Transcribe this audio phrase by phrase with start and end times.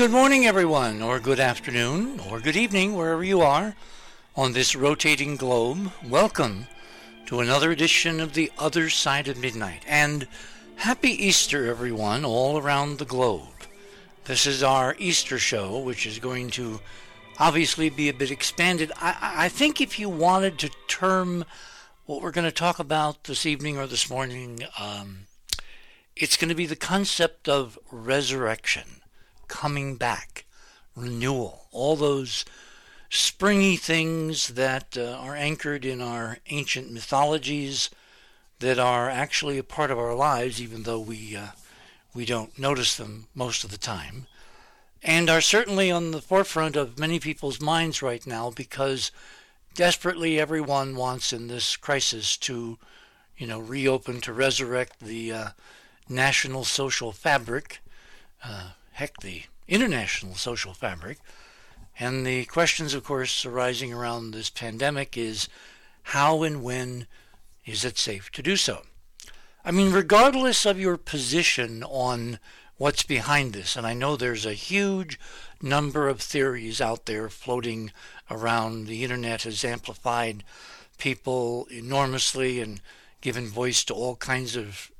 [0.00, 3.76] Good morning, everyone, or good afternoon, or good evening, wherever you are
[4.34, 5.92] on this rotating globe.
[6.02, 6.68] Welcome
[7.26, 9.82] to another edition of The Other Side of Midnight.
[9.86, 10.26] And
[10.76, 13.52] happy Easter, everyone, all around the globe.
[14.24, 16.80] This is our Easter show, which is going to
[17.38, 18.90] obviously be a bit expanded.
[18.96, 21.44] I, I think if you wanted to term
[22.06, 25.26] what we're going to talk about this evening or this morning, um,
[26.16, 29.00] it's going to be the concept of resurrection
[29.50, 30.46] coming back,
[30.94, 32.44] renewal, all those
[33.10, 37.90] springy things that uh, are anchored in our ancient mythologies
[38.60, 41.48] that are actually a part of our lives, even though we uh,
[42.14, 44.26] we don't notice them most of the time,
[45.02, 49.10] and are certainly on the forefront of many people's minds right now because
[49.74, 52.78] desperately everyone wants in this crisis to,
[53.36, 55.48] you know, reopen to resurrect the uh,
[56.08, 57.80] national social fabric.
[58.44, 61.18] Uh, heck, the international social fabric.
[61.98, 65.48] And the questions, of course, arising around this pandemic is
[66.02, 67.06] how and when
[67.66, 68.82] is it safe to do so?
[69.64, 72.38] I mean, regardless of your position on
[72.78, 75.20] what's behind this, and I know there's a huge
[75.60, 77.92] number of theories out there floating
[78.30, 78.86] around.
[78.86, 80.42] The internet has amplified
[80.96, 82.80] people enormously and
[83.20, 84.90] given voice to all kinds of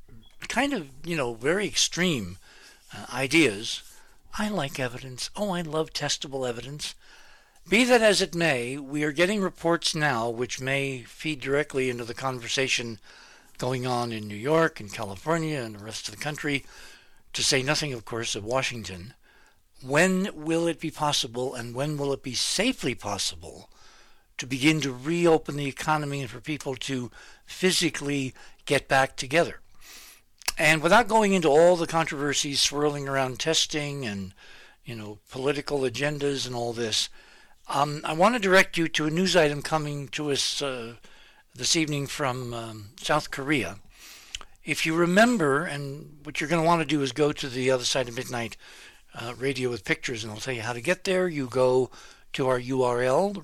[0.47, 2.37] kind of, you know, very extreme
[2.93, 3.83] uh, ideas.
[4.37, 5.29] I like evidence.
[5.35, 6.95] Oh, I love testable evidence.
[7.69, 12.03] Be that as it may, we are getting reports now which may feed directly into
[12.03, 12.99] the conversation
[13.57, 16.65] going on in New York and California and the rest of the country,
[17.33, 19.13] to say nothing, of course, of Washington.
[19.81, 23.69] When will it be possible and when will it be safely possible
[24.37, 27.11] to begin to reopen the economy and for people to
[27.45, 28.33] physically
[28.65, 29.59] get back together?
[30.57, 34.33] And without going into all the controversies swirling around testing and,
[34.85, 37.09] you know, political agendas and all this,
[37.67, 40.95] um, I want to direct you to a news item coming to us uh,
[41.55, 43.77] this evening from um, South Korea.
[44.63, 47.71] If you remember, and what you're going to want to do is go to the
[47.71, 48.57] other side of midnight
[49.15, 51.27] uh, radio with pictures, and I'll tell you how to get there.
[51.27, 51.89] You go
[52.33, 53.43] to our URL,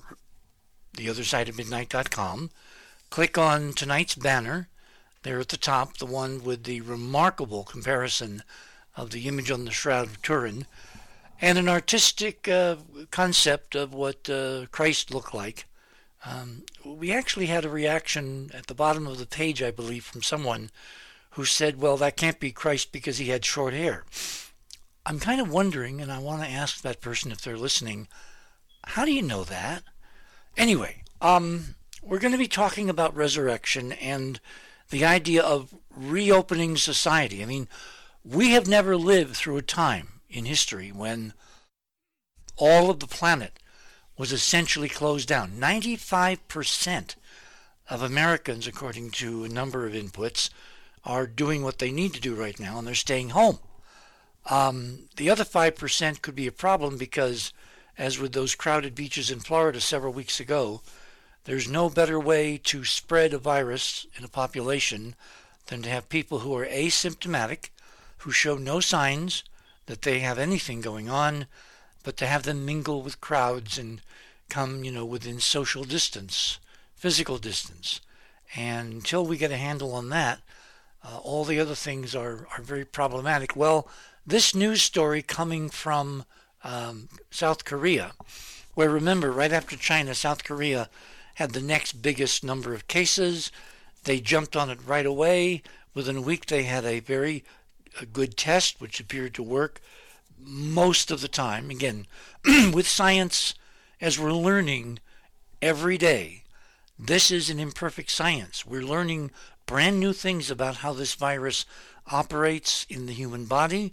[0.96, 2.50] theothersideofmidnight.com,
[3.10, 4.68] click on tonight's banner,
[5.22, 8.42] there at the top, the one with the remarkable comparison
[8.96, 10.66] of the image on the Shroud of Turin,
[11.40, 12.76] and an artistic uh,
[13.10, 15.66] concept of what uh, Christ looked like.
[16.24, 20.22] Um, we actually had a reaction at the bottom of the page, I believe, from
[20.22, 20.70] someone
[21.30, 24.04] who said, well, that can't be Christ because he had short hair.
[25.06, 28.08] I'm kind of wondering, and I want to ask that person if they're listening,
[28.84, 29.84] how do you know that?
[30.56, 34.40] Anyway, um, we're going to be talking about resurrection and
[34.90, 37.42] the idea of reopening society.
[37.42, 37.68] I mean,
[38.24, 41.32] we have never lived through a time in history when
[42.56, 43.58] all of the planet
[44.16, 45.52] was essentially closed down.
[45.52, 47.14] 95%
[47.88, 50.50] of Americans, according to a number of inputs,
[51.04, 53.58] are doing what they need to do right now and they're staying home.
[54.50, 57.52] Um, the other 5% could be a problem because,
[57.96, 60.82] as with those crowded beaches in Florida several weeks ago,
[61.48, 65.14] there's no better way to spread a virus in a population
[65.68, 67.70] than to have people who are asymptomatic,
[68.18, 69.44] who show no signs
[69.86, 71.46] that they have anything going on,
[72.04, 74.02] but to have them mingle with crowds and
[74.50, 76.58] come, you know, within social distance,
[76.94, 78.02] physical distance.
[78.54, 80.40] And until we get a handle on that,
[81.02, 83.56] uh, all the other things are, are very problematic.
[83.56, 83.88] Well,
[84.26, 86.26] this news story coming from
[86.62, 88.12] um, South Korea,
[88.74, 90.90] where remember, right after China, South Korea
[91.38, 93.52] had the next biggest number of cases.
[94.02, 95.62] They jumped on it right away.
[95.94, 97.44] Within a week, they had a very
[98.00, 99.80] a good test, which appeared to work
[100.36, 101.70] most of the time.
[101.70, 102.08] Again,
[102.72, 103.54] with science,
[104.00, 104.98] as we're learning
[105.62, 106.42] every day,
[106.98, 108.66] this is an imperfect science.
[108.66, 109.30] We're learning
[109.64, 111.66] brand new things about how this virus
[112.10, 113.92] operates in the human body,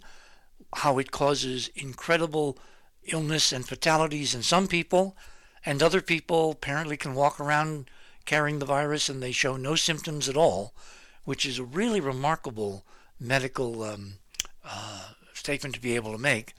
[0.74, 2.58] how it causes incredible
[3.04, 5.16] illness and fatalities in some people,
[5.66, 7.90] and other people apparently can walk around
[8.24, 10.72] carrying the virus and they show no symptoms at all,
[11.24, 12.84] which is a really remarkable
[13.18, 14.14] medical um,
[14.64, 16.54] uh, statement to be able to make.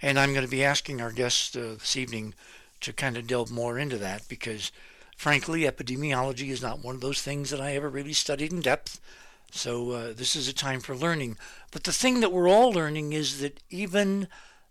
[0.00, 2.34] And I'm going to be asking our guests uh, this evening
[2.80, 4.70] to kind of delve more into that because,
[5.16, 9.00] frankly, epidemiology is not one of those things that I ever really studied in depth.
[9.50, 11.38] So uh, this is a time for learning.
[11.72, 14.28] But the thing that we're all learning is that even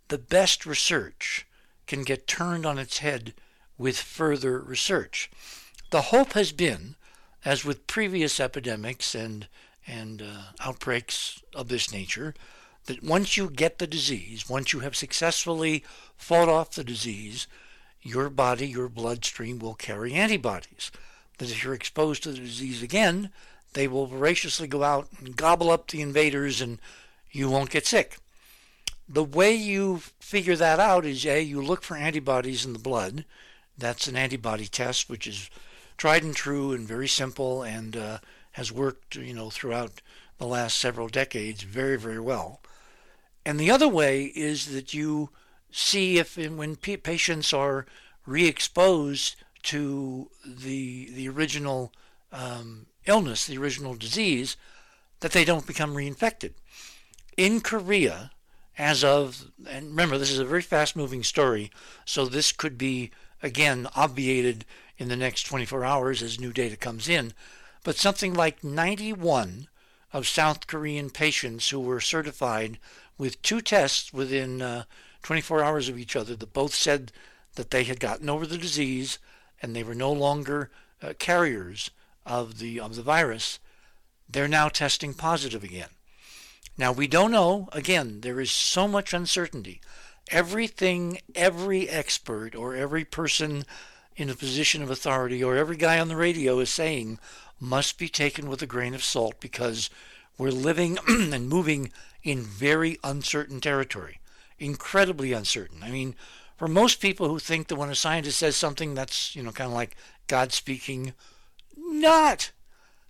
[0.07, 1.47] the best research
[1.87, 3.33] can get turned on its head
[3.77, 5.29] with further research.
[5.89, 6.95] The hope has been,
[7.45, 9.47] as with previous epidemics and,
[9.87, 12.33] and uh, outbreaks of this nature,
[12.85, 15.83] that once you get the disease, once you have successfully
[16.17, 17.47] fought off the disease,
[18.01, 20.91] your body, your bloodstream will carry antibodies.
[21.37, 23.29] That if you're exposed to the disease again,
[23.73, 26.79] they will voraciously go out and gobble up the invaders and
[27.31, 28.17] you won't get sick.
[29.07, 33.25] The way you figure that out is A, you look for antibodies in the blood.
[33.77, 35.49] That's an antibody test, which is
[35.97, 38.17] tried and true and very simple and uh,
[38.53, 40.01] has worked, you know, throughout
[40.37, 42.61] the last several decades very, very well.
[43.45, 45.29] And the other way is that you
[45.71, 47.85] see if when patients are
[48.25, 51.91] re-exposed to the the original
[52.31, 54.55] um, illness, the original disease,
[55.19, 56.51] that they don't become reinfected.
[57.37, 58.31] In Korea,
[58.77, 61.71] as of, and remember, this is a very fast moving story,
[62.05, 63.11] so this could be,
[63.43, 64.65] again, obviated
[64.97, 67.33] in the next 24 hours as new data comes in.
[67.83, 69.67] But something like 91
[70.13, 72.79] of South Korean patients who were certified
[73.17, 74.83] with two tests within uh,
[75.21, 77.11] 24 hours of each other that both said
[77.55, 79.19] that they had gotten over the disease
[79.61, 81.91] and they were no longer uh, carriers
[82.25, 83.59] of the of the virus,
[84.29, 85.89] they're now testing positive again.
[86.77, 87.69] Now we don't know.
[87.71, 89.81] Again, there is so much uncertainty.
[90.31, 93.65] Everything every expert or every person
[94.15, 97.19] in a position of authority or every guy on the radio is saying
[97.59, 99.89] must be taken with a grain of salt because
[100.37, 101.91] we're living and moving
[102.23, 104.19] in very uncertain territory.
[104.59, 105.83] Incredibly uncertain.
[105.83, 106.15] I mean,
[106.57, 109.69] for most people who think that when a scientist says something that's, you know, kind
[109.69, 109.95] of like
[110.27, 111.13] God speaking,
[111.75, 112.51] not.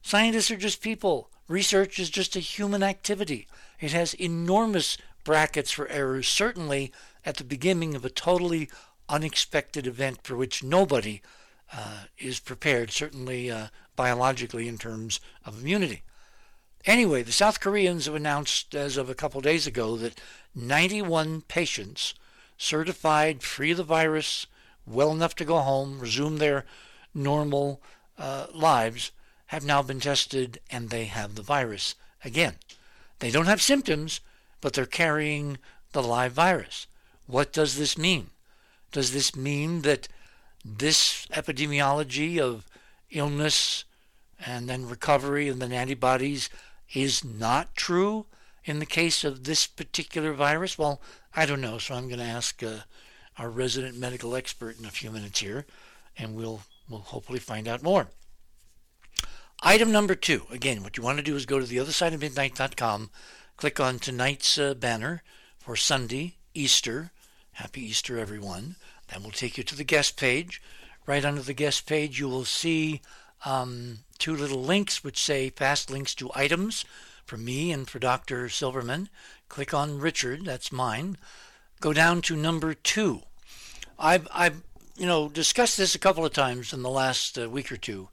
[0.02, 1.30] Scientists are just people.
[1.48, 3.48] Research is just a human activity.
[3.80, 6.92] It has enormous brackets for errors, certainly
[7.26, 8.70] at the beginning of a totally
[9.10, 11.22] unexpected event for which nobody
[11.72, 16.04] uh, is prepared, certainly uh, biologically in terms of immunity.
[16.86, 20.20] Anyway, the South Koreans have announced as of a couple of days ago that
[20.54, 22.14] 91 patients
[22.58, 24.48] certified free of the virus,
[24.86, 26.66] well enough to go home, resume their
[27.14, 27.82] normal
[28.18, 29.12] uh, lives
[29.48, 32.56] have now been tested and they have the virus again.
[33.20, 34.20] They don't have symptoms,
[34.64, 35.58] but they're carrying
[35.92, 36.88] the live virus.
[37.28, 38.30] What does this mean?
[38.94, 40.08] Does this mean that
[40.64, 42.66] this epidemiology of
[43.12, 43.84] illness
[44.44, 46.50] and then recovery and then antibodies
[46.94, 48.26] is not true
[48.64, 50.78] in the case of this particular virus?
[50.78, 51.02] Well,
[51.36, 52.80] I don't know, so I'm going to ask uh,
[53.38, 55.66] our resident medical expert in a few minutes here,
[56.18, 58.08] and we'll we'll hopefully find out more.
[59.62, 60.44] Item number two.
[60.52, 63.10] Again, what you want to do is go to the other side of midnight.com,
[63.58, 65.24] click on tonight's uh, banner
[65.60, 67.12] for Sunday, Easter.
[67.54, 68.76] Happy Easter, everyone.
[69.10, 70.62] That will take you to the guest page.
[71.06, 73.02] Right under the guest page, you will see
[73.46, 76.86] um, two little links which say fast links to items
[77.26, 78.50] for me and for Dr.
[78.50, 79.10] Silverman.
[79.50, 81.18] Click on Richard, that's mine.
[81.80, 83.22] Go down to number two.
[84.00, 84.62] I've, I've
[84.96, 88.10] you know, discussed this a couple of times in the last uh, week or two.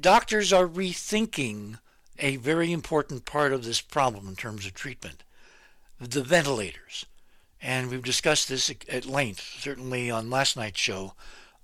[0.00, 1.78] Doctors are rethinking
[2.18, 5.24] a very important part of this problem in terms of treatment
[6.00, 7.06] the ventilators.
[7.60, 11.14] And we've discussed this at length, certainly on last night's show.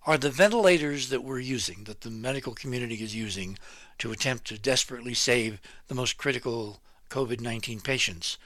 [0.07, 3.59] Are the ventilators that we're using, that the medical community is using
[3.99, 8.39] to attempt to desperately save the most critical COVID 19 patients,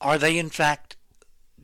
[0.00, 0.96] are they in fact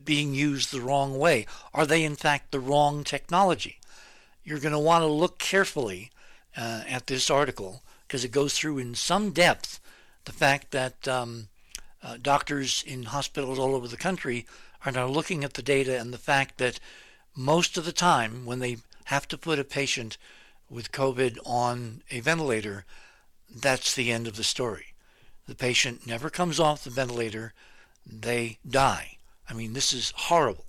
[0.03, 1.45] being used the wrong way?
[1.73, 3.79] Are they, in fact, the wrong technology?
[4.43, 6.09] You're going to want to look carefully
[6.57, 9.79] uh, at this article because it goes through in some depth
[10.25, 11.47] the fact that um,
[12.03, 14.45] uh, doctors in hospitals all over the country
[14.85, 16.77] are now looking at the data and the fact that
[17.37, 18.75] most of the time when they
[19.05, 20.17] have to put a patient
[20.69, 22.83] with COVID on a ventilator,
[23.49, 24.87] that's the end of the story.
[25.47, 27.53] The patient never comes off the ventilator,
[28.05, 29.19] they die.
[29.49, 30.65] I mean, this is horrible.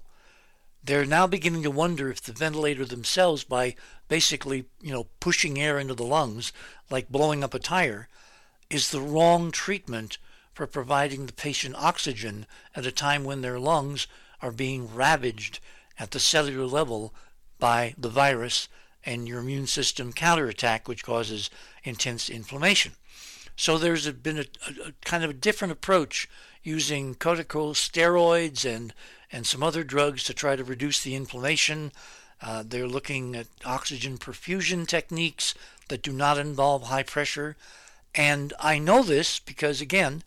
[0.85, 3.77] They're now beginning to wonder if the ventilator themselves, by
[4.09, 6.53] basically, you know, pushing air into the lungs,
[6.91, 8.09] like blowing up a tire,
[8.69, 10.19] is the wrong treatment
[10.53, 14.07] for providing the patient oxygen at a time when their lungs
[14.41, 15.61] are being ravaged
[15.99, 17.15] at the cellular level
[17.59, 18.69] by the virus
[19.05, 21.49] and your immune system counterattack, which causes
[21.85, 22.93] intense inflammation.
[23.57, 26.29] So there's been a, a, a kind of a different approach
[26.63, 28.93] using corticosteroids and,
[29.33, 31.91] and some other drugs to try to reduce the inflammation.
[32.41, 35.55] Uh, they're looking at oxygen perfusion techniques
[35.89, 37.57] that do not involve high pressure.
[38.15, 40.23] And I know this because, again,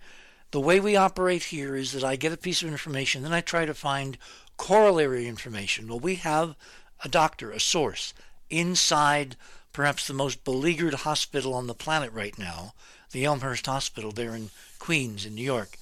[0.51, 3.41] the way we operate here is that I get a piece of information, then I
[3.41, 4.17] try to find
[4.57, 5.88] corollary information.
[5.88, 6.55] Well, we have
[7.03, 8.13] a doctor, a source,
[8.50, 9.35] inside
[9.74, 12.74] perhaps the most beleaguered hospital on the planet right now,
[13.12, 15.77] the Elmhurst Hospital there in Queens, in New York.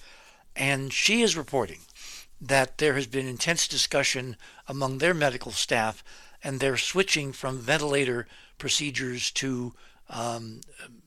[0.56, 1.80] And she is reporting
[2.44, 4.36] that there has been intense discussion
[4.68, 6.04] among their medical staff,
[6.44, 9.74] and they're switching from ventilator procedures to
[10.10, 10.60] um,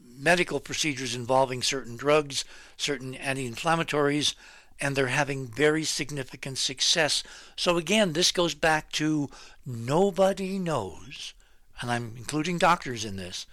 [0.03, 2.47] medical procedures involving certain drugs,
[2.79, 4.35] certain anti inflammatories,
[4.81, 7.23] and they're having very significant success.
[7.55, 9.29] So, again, this goes back to
[9.67, 11.35] nobody knows,
[11.83, 13.47] and I'm including doctors in this,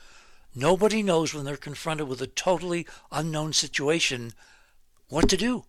[0.56, 4.32] nobody knows when they're confronted with a totally unknown situation
[5.10, 5.66] what to do.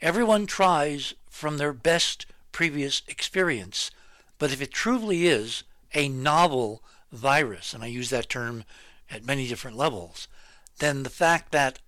[0.00, 3.90] Everyone tries from their best previous experience.
[4.38, 8.64] But if it truly is a novel virus, and I use that term
[9.10, 10.28] at many different levels,
[10.78, 11.80] then the fact that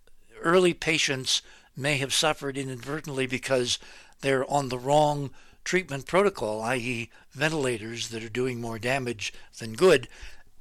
[0.43, 1.43] early patients
[1.77, 3.79] may have suffered inadvertently because
[4.23, 5.31] they're on the wrong
[5.63, 10.09] treatment protocol, i.e., ventilators that are doing more damage than good.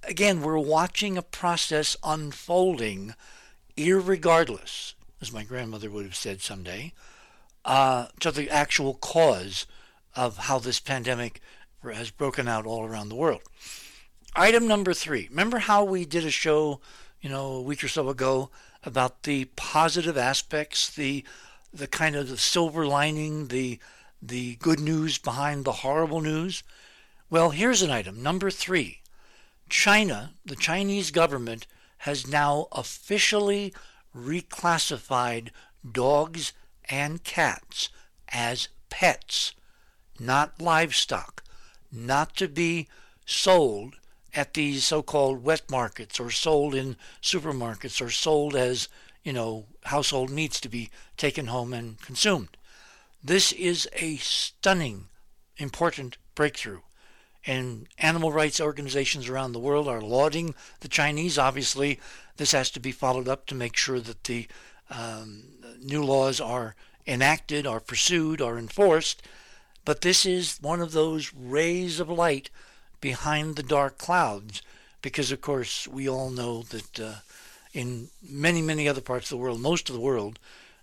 [0.03, 3.15] Again, we're watching a process unfolding,
[3.75, 6.94] irregardless, as my grandmother would have said someday,
[7.66, 9.66] uh, to the actual cause
[10.16, 11.42] of how this pandemic
[11.84, 13.42] has broken out all around the world.
[14.36, 15.28] Item number three.
[15.30, 16.82] Remember how we did a show,
[17.22, 18.50] you know, a week or so ago
[18.84, 21.24] about the positive aspects, the
[21.72, 23.80] the kind of the silver lining, the
[24.22, 26.63] the good news behind the horrible news?
[27.30, 28.22] Well, here's an item.
[28.22, 29.01] Number three.
[29.70, 31.68] China, the Chinese government,
[32.00, 33.74] has now officially
[34.16, 35.50] reclassified
[35.89, 36.54] dogs
[36.89, 37.89] and cats
[38.29, 39.53] as pets,
[40.19, 41.43] not livestock,
[41.91, 42.88] not to be
[43.25, 43.96] sold
[44.34, 48.88] at these so-called wet markets or sold in supermarkets or sold as,
[49.24, 52.58] you know, household meats to be taken home and consumed.
[53.24, 55.05] This is a stunning,
[55.58, 56.81] important breakthrough.
[57.46, 61.38] And animal rights organizations around the world are lauding the Chinese.
[61.38, 62.00] Obviously,
[62.38, 64.48] this has to be followed up to make sure that the
[64.89, 65.43] um,
[65.81, 66.75] new laws are
[67.07, 69.21] enacted, are pursued, are enforced.
[69.85, 72.49] But this is one of those rays of light
[73.01, 74.61] behind the dark clouds,
[75.01, 77.13] because of course we all know that uh,
[77.73, 80.38] in many, many other parts of the world, most of the world,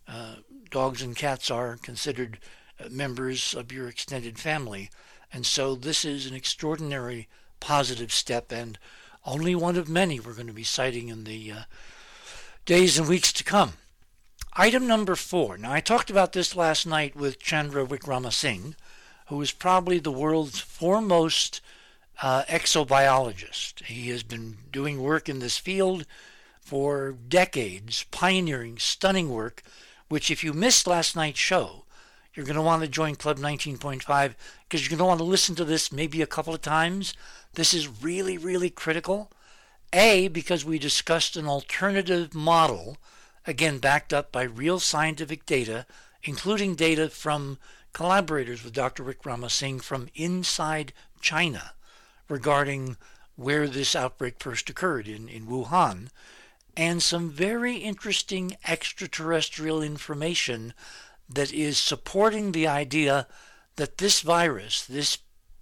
[0.08, 0.36] uh,
[0.70, 2.38] dogs and cats are considered
[2.80, 4.90] uh, members of your extended family.
[5.32, 7.28] And so this is an extraordinary
[7.60, 8.78] positive step and
[9.24, 11.62] only one of many we're going to be citing in the uh,
[12.64, 13.74] days and weeks to come.
[14.58, 15.58] Item number four.
[15.58, 18.74] Now, I talked about this last night with Chandra Wickramasinghe,
[19.26, 21.60] who is probably the world's foremost
[22.22, 23.84] uh, exobiologist.
[23.84, 26.06] He has been doing work in this field
[26.58, 29.62] for decades, pioneering, stunning work,
[30.08, 31.84] which, if you missed last night's show,
[32.34, 34.34] you're going to want to join Club 19.5
[34.66, 37.12] because you're going to want to listen to this maybe a couple of times.
[37.52, 39.30] This is really, really critical.
[39.92, 42.96] A, because we discussed an alternative model
[43.46, 45.86] again backed up by real scientific data,
[46.22, 47.58] including data from
[47.92, 49.02] collaborators with Dr.
[49.02, 51.72] Rick Wickramasinghe from inside China
[52.28, 52.96] regarding
[53.36, 56.08] where this outbreak first occurred in, in Wuhan,
[56.76, 60.74] and some very interesting extraterrestrial information
[61.28, 63.26] that is supporting the idea
[63.76, 65.18] that this virus, this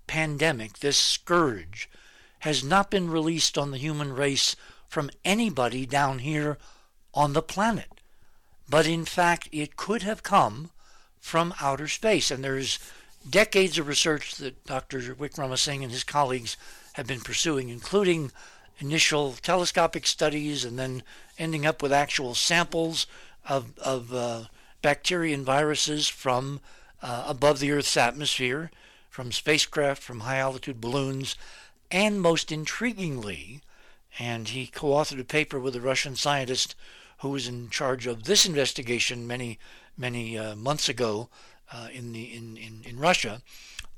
[0.07, 1.89] pandemic, this scourge,
[2.41, 4.55] has not been released on the human race
[4.89, 6.59] from anybody down here
[7.15, 8.01] on the planet.
[8.69, 10.71] But in fact, it could have come
[11.21, 12.31] from outer space.
[12.31, 12.79] And there's
[13.29, 15.01] decades of research that Dr.
[15.15, 16.57] Wickramasinghe and his colleagues
[16.95, 18.31] have been pursuing, including
[18.79, 21.03] initial telescopic studies and then
[21.39, 23.07] ending up with actual samples
[23.49, 24.45] of, of uh,
[24.83, 26.61] bacteria and viruses from
[27.03, 28.71] uh, above the Earth's atmosphere,
[29.09, 31.37] from spacecraft, from high altitude balloons,
[31.91, 33.61] and most intriguingly,
[34.19, 36.75] and he co authored a paper with a Russian scientist
[37.25, 39.59] who was in charge of this investigation many,
[39.97, 41.31] many uh, months ago
[41.73, 43.41] uh, in, the, in, in, in Russia,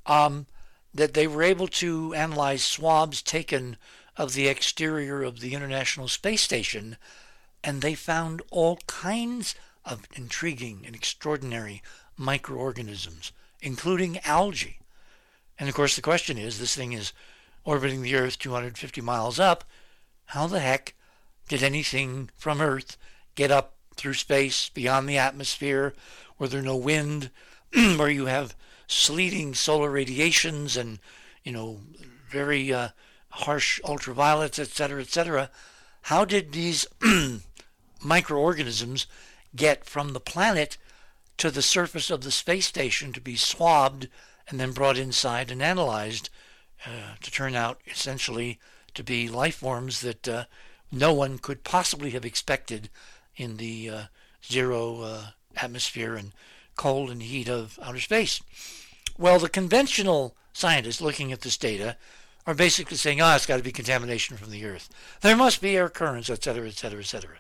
[0.07, 0.47] um,
[0.95, 3.77] that they were able to analyze swabs taken
[4.17, 6.97] of the exterior of the International Space Station,
[7.65, 11.83] and they found all kinds of intriguing and extraordinary
[12.17, 14.79] microorganisms, including algae.
[15.59, 17.13] And of course, the question is this thing is
[17.65, 19.65] orbiting the Earth 250 miles up.
[20.27, 20.95] How the heck
[21.49, 22.97] did anything from Earth
[23.37, 25.95] get up through space beyond the atmosphere
[26.37, 27.31] where there's no wind,
[27.73, 30.99] where you have sleeting solar radiations and,
[31.45, 31.81] you know,
[32.29, 32.89] very uh,
[33.31, 35.51] harsh ultraviolets, etc., etc.
[36.03, 36.87] How did these
[38.03, 39.07] microorganisms
[39.55, 40.77] get from the planet
[41.39, 44.09] to the surface of the space station to be swabbed
[44.49, 46.31] and then brought inside and analyzed
[46.87, 48.59] uh, to turn out essentially
[48.95, 50.45] to be life forms that uh,
[50.91, 52.89] no one could possibly have expected
[53.37, 54.03] in the uh,
[54.45, 55.23] zero uh,
[55.57, 56.33] atmosphere and
[56.77, 58.41] cold and heat of outer space.
[59.19, 61.97] Well, the conventional scientists looking at this data
[62.47, 64.89] are basically saying, oh, it's got to be contamination from the Earth.
[65.21, 67.31] There must be air currents, etc., etc., etc.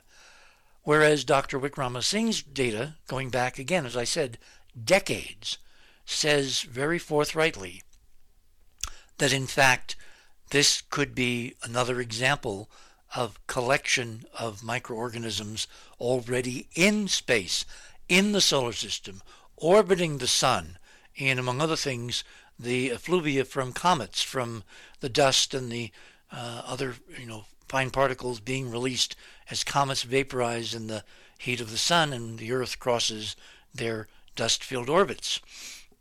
[0.83, 1.61] Whereas Dr.
[2.01, 4.39] Singh's data, going back again, as I said,
[4.83, 5.59] decades,
[6.05, 7.83] says very forthrightly
[9.19, 9.97] that in fact
[10.51, 12.71] this could be another example
[13.17, 15.67] of collection of microorganisms
[15.99, 17.65] already in space,
[18.09, 19.23] in the solar system,
[19.57, 20.79] orbiting the sun,
[21.19, 22.23] and among other things,
[22.59, 24.63] the effluvia from comets, from
[25.01, 25.91] the dust and the
[26.31, 29.17] uh, other, you know, fine particles being released
[29.51, 31.03] as comets vaporize in the
[31.39, 33.35] heat of the sun and the Earth crosses
[33.75, 35.41] their dust-filled orbits.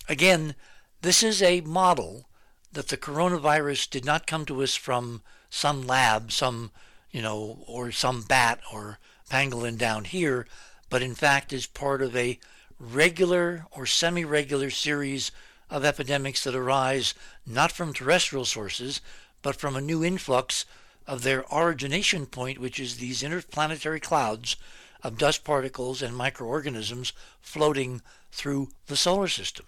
[0.08, 0.56] Again,
[1.02, 2.28] this is a model
[2.74, 6.72] that the coronavirus did not come to us from some lab, some,
[7.16, 10.46] you know, or some bat or pangolin down here,
[10.90, 12.38] but in fact is part of a
[12.78, 15.32] regular or semi-regular series
[15.70, 17.14] of epidemics that arise
[17.48, 19.00] not from terrestrial sources,
[19.42, 20.66] but from a new influx
[21.08, 24.58] of their origination point, which is these interplanetary clouds
[25.02, 28.02] of dust particles and microorganisms floating
[28.34, 29.66] through the solar system.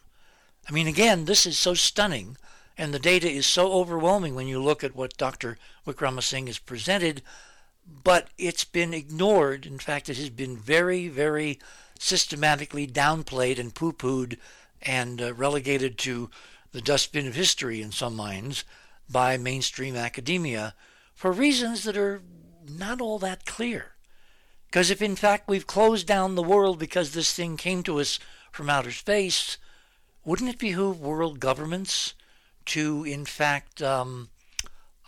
[0.68, 2.36] I mean, again, this is so stunning,
[2.78, 5.58] and the data is so overwhelming when you look at what Dr.
[5.86, 7.24] Wickramasinghe has presented,
[8.04, 9.66] but it's been ignored.
[9.66, 11.60] In fact, it has been very, very
[11.98, 14.38] systematically downplayed and poo pooed
[14.82, 16.30] and uh, relegated to
[16.72, 18.64] the dustbin of history in some minds
[19.10, 20.76] by mainstream academia
[21.16, 22.22] for reasons that are
[22.70, 23.94] not all that clear.
[24.68, 28.20] Because if in fact we've closed down the world because this thing came to us
[28.52, 29.58] from outer space,
[30.26, 32.14] wouldn't it behoove world governments
[32.68, 34.30] to in fact um,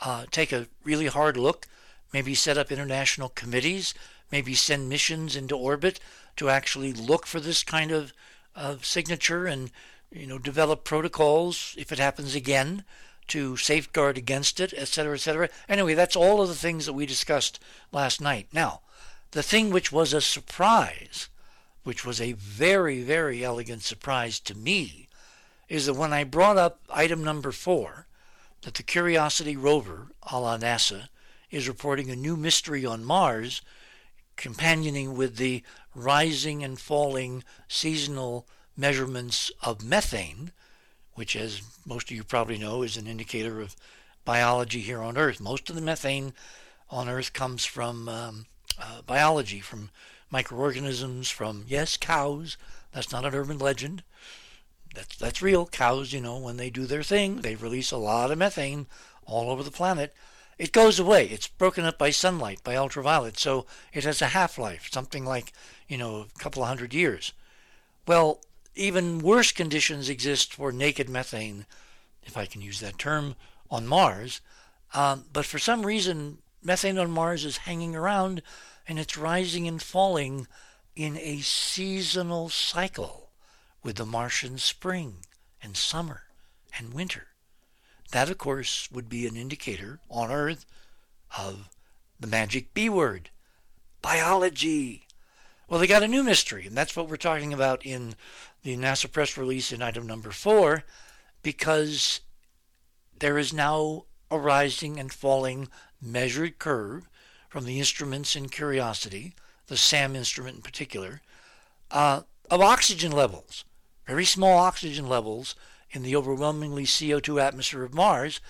[0.02, 1.68] uh, take a really hard look,
[2.14, 3.94] maybe set up international committees,
[4.32, 6.00] maybe send missions into orbit
[6.38, 8.14] to actually look for this kind of,
[8.56, 9.72] of signature and
[10.12, 12.84] you know develop protocols if it happens again
[13.28, 15.50] to safeguard against it, etc., etc.
[15.68, 17.60] Anyway, that's all of the things that we discussed
[17.92, 18.48] last night.
[18.52, 18.82] Now,
[19.32, 21.30] the thing which was a surprise,
[21.84, 25.09] which was a very, very elegant surprise to me,
[25.70, 28.08] is that when I brought up item number four,
[28.64, 31.08] that the Curiosity rover, a la NASA,
[31.52, 33.62] is reporting a new mystery on Mars,
[34.36, 35.64] companioning with the
[35.96, 40.52] rising and falling seasonal measurements of methane,
[41.14, 43.76] which, as most of you probably know, is an indicator of
[44.26, 45.40] biology here on Earth.
[45.40, 46.34] Most of the methane
[46.90, 48.46] on Earth comes from um,
[48.82, 49.90] uh, biology, from
[50.32, 52.58] microorganisms, from, yes, cows.
[52.94, 54.04] That's not an urban legend.
[55.00, 55.66] That's, that's real.
[55.66, 58.86] Cows, you know, when they do their thing, they release a lot of methane
[59.26, 60.14] all over the planet.
[60.58, 61.28] It goes away.
[61.28, 65.54] It's broken up by sunlight, by ultraviolet, so it has a half-life, something like,
[65.88, 67.32] you know, a couple of hundred years.
[68.06, 68.42] Well,
[68.76, 71.66] even worse conditions exist for naked methane,
[72.24, 73.36] if I can use that term,
[73.72, 74.42] on Mars.
[74.94, 78.42] Um, but for some reason, methane on Mars is hanging around
[78.86, 80.46] and it's rising and falling
[80.94, 83.29] in a seasonal cycle
[83.84, 85.18] with the Martian spring
[85.62, 86.24] and summer
[86.78, 87.28] and winter.
[88.12, 90.66] That, of course, would be an indicator on Earth
[91.38, 91.70] of
[92.20, 93.30] the magic B word
[94.02, 95.06] biology.
[95.68, 98.16] Well, they got a new mystery, and that's what we're talking about in
[98.64, 100.84] the NASA press release in item number four
[101.44, 102.22] because
[103.20, 105.68] there is now a rising and falling
[106.02, 107.08] measured curve
[107.50, 109.34] from the instruments in Curiosity,
[109.68, 111.22] the SAM instrument in particular,
[111.92, 113.64] uh, of oxygen levels,
[114.10, 115.54] very small oxygen levels
[115.92, 118.42] in the overwhelmingly CO2 atmosphere of Mars.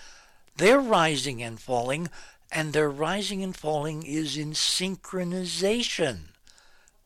[0.56, 2.08] They're rising and falling,
[2.50, 6.28] and their rising and falling is in synchronization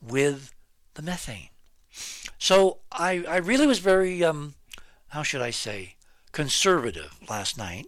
[0.00, 0.54] with
[0.94, 1.48] the methane.
[2.38, 4.54] So I, I really was very, um,
[5.08, 5.96] how should I say,
[6.30, 7.86] conservative last night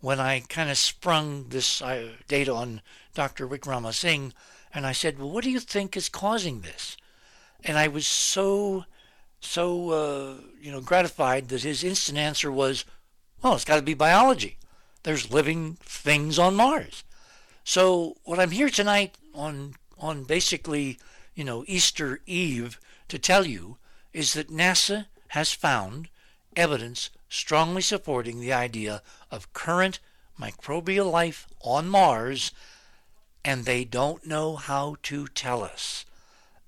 [0.00, 2.82] when I kind of sprung this uh, data on
[3.14, 3.48] Dr.
[3.48, 4.32] Wickramasinghe,
[4.72, 6.96] and I said, well, what do you think is causing this?
[7.64, 8.84] And I was so,
[9.44, 12.84] so, uh, you know, gratified that his instant answer was,
[13.42, 14.56] well, it's got to be biology.
[15.02, 17.04] There's living things on Mars.
[17.62, 20.98] So what I'm here tonight on, on basically,
[21.34, 23.76] you know, Easter Eve to tell you
[24.12, 26.08] is that NASA has found
[26.56, 29.98] evidence strongly supporting the idea of current
[30.40, 32.52] microbial life on Mars,
[33.44, 36.04] and they don't know how to tell us.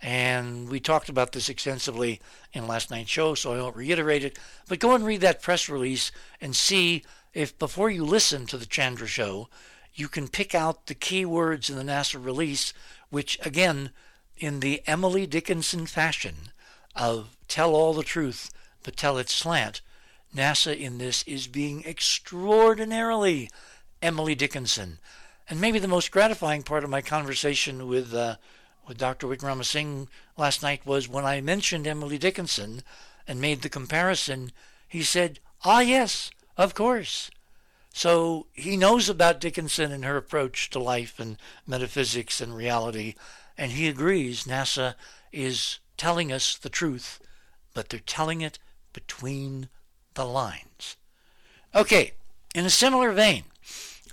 [0.02, 2.20] And we talked about this extensively
[2.52, 4.38] in last night's show, so I won't reiterate it.
[4.68, 8.66] But go and read that press release and see if before you listen to the
[8.66, 9.48] Chandra show,
[9.94, 12.72] you can pick out the key words in the NASA release,
[13.10, 13.90] which again,
[14.36, 16.50] in the Emily Dickinson fashion,
[16.94, 18.50] of tell all the truth,
[18.82, 19.80] but tell it slant,
[20.34, 23.50] NASA in this is being extraordinarily
[24.02, 24.98] Emily Dickinson.
[25.48, 28.36] And maybe the most gratifying part of my conversation with uh,
[28.86, 29.26] with Dr.
[29.26, 32.82] Wickramasinghe last night was when I mentioned Emily Dickinson
[33.26, 34.52] and made the comparison.
[34.88, 37.30] He said, "Ah, yes, of course."
[37.92, 43.14] So he knows about Dickinson and her approach to life and metaphysics and reality,
[43.56, 44.94] and he agrees NASA
[45.32, 47.20] is telling us the truth,
[47.74, 48.58] but they're telling it
[48.92, 49.68] between
[50.14, 50.96] the lines.
[51.74, 52.12] Okay,
[52.54, 53.44] in a similar vein,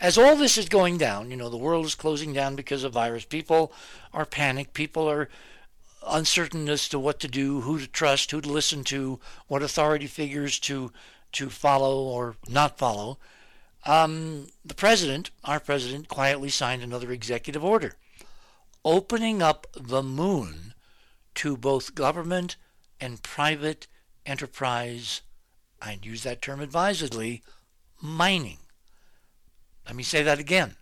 [0.02, 2.94] as all this is going down, you know, the world is closing down because of
[2.94, 3.26] virus.
[3.26, 3.72] People
[4.14, 4.74] are panicked.
[4.74, 5.30] People are
[6.06, 10.08] uncertain as to what to do, who to trust, who to listen to, what authority
[10.08, 10.92] figures to
[11.34, 13.18] to follow or not follow.
[13.86, 17.96] Um, the president, our president, quietly signed another executive order
[18.86, 20.74] opening up the moon
[21.36, 22.56] to both government
[23.00, 23.88] and private
[24.26, 25.22] enterprise,
[25.82, 27.44] I'd use that term advisedly,
[28.02, 28.60] mining.
[29.86, 30.76] Let me say that again.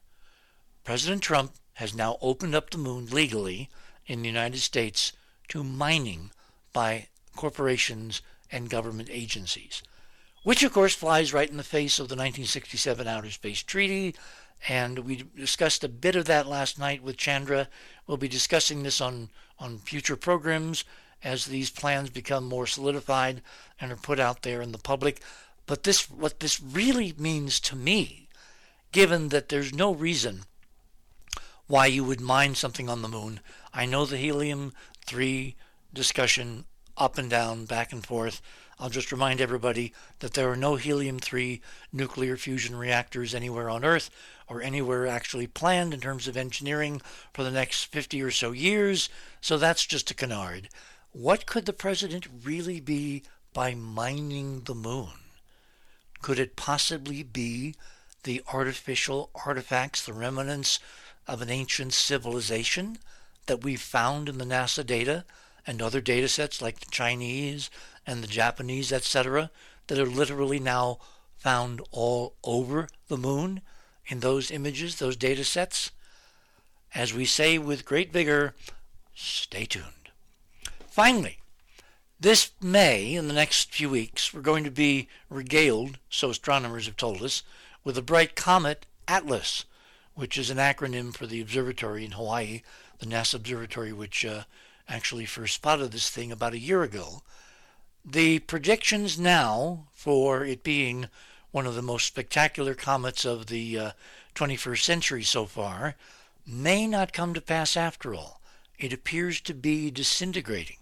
[0.83, 3.69] President Trump has now opened up the moon legally
[4.05, 5.13] in the United States
[5.49, 6.31] to mining
[6.73, 9.81] by corporations and government agencies
[10.43, 14.15] which of course flies right in the face of the 1967 Outer Space Treaty.
[14.67, 17.67] And we discussed a bit of that last night with Chandra.
[18.05, 20.83] We'll be discussing this on, on future programs
[21.23, 23.41] as these plans become more solidified
[23.79, 25.21] and are put out there in the public.
[25.65, 28.20] But this, what this really means to me,
[28.91, 30.41] given that there's no reason
[31.67, 33.39] why you would mine something on the moon.
[33.73, 34.73] I know the helium
[35.05, 35.55] 3
[35.93, 36.65] discussion
[36.97, 38.41] up and down, back and forth.
[38.79, 41.61] I'll just remind everybody that there are no helium 3
[41.93, 44.09] nuclear fusion reactors anywhere on Earth
[44.47, 47.01] or anywhere actually planned in terms of engineering
[47.31, 49.07] for the next 50 or so years,
[49.39, 50.67] so that's just a canard.
[51.13, 53.23] What could the president really be
[53.53, 55.11] by mining the moon?
[56.21, 57.75] Could it possibly be
[58.23, 60.79] the artificial artifacts, the remnants
[61.27, 62.97] of an ancient civilization
[63.45, 65.25] that we've found in the NASA data
[65.65, 67.69] and other data sets like the Chinese,
[68.05, 69.51] and the Japanese, etc.,
[69.87, 70.97] that are literally now
[71.37, 73.61] found all over the moon
[74.07, 75.91] in those images, those data sets.
[76.93, 78.53] As we say with great vigor,
[79.15, 79.85] stay tuned.
[80.89, 81.39] Finally,
[82.19, 86.97] this May, in the next few weeks, we're going to be regaled, so astronomers have
[86.97, 87.43] told us,
[87.83, 89.65] with a bright comet Atlas,
[90.13, 92.61] which is an acronym for the observatory in Hawaii,
[92.99, 94.43] the NASA observatory, which uh,
[94.87, 97.23] actually first spotted this thing about a year ago.
[98.05, 101.07] The predictions now for it being
[101.51, 103.91] one of the most spectacular comets of the uh,
[104.35, 105.95] 21st century so far
[106.45, 108.41] may not come to pass after all.
[108.79, 110.77] It appears to be disintegrating.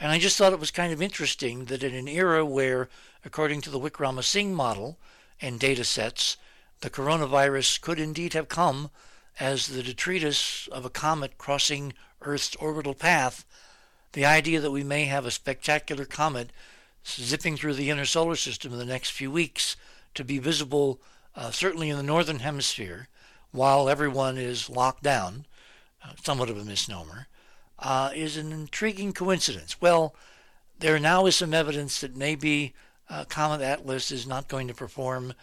[0.00, 2.88] And I just thought it was kind of interesting that in an era where,
[3.24, 4.98] according to the Wickramasinghe model
[5.40, 6.36] and data sets,
[6.80, 8.90] the coronavirus could indeed have come
[9.40, 13.44] as the detritus of a comet crossing Earth's orbital path,
[14.12, 16.50] the idea that we may have a spectacular comet
[17.06, 19.76] zipping through the inner solar system in the next few weeks
[20.14, 21.00] to be visible,
[21.36, 23.08] uh, certainly in the northern hemisphere,
[23.52, 25.46] while everyone is locked down,
[26.04, 27.28] uh, somewhat of a misnomer,
[27.78, 29.80] uh, is an intriguing coincidence.
[29.80, 30.14] Well,
[30.80, 32.74] there now is some evidence that maybe
[33.10, 35.34] uh, Comet Atlas is not going to perform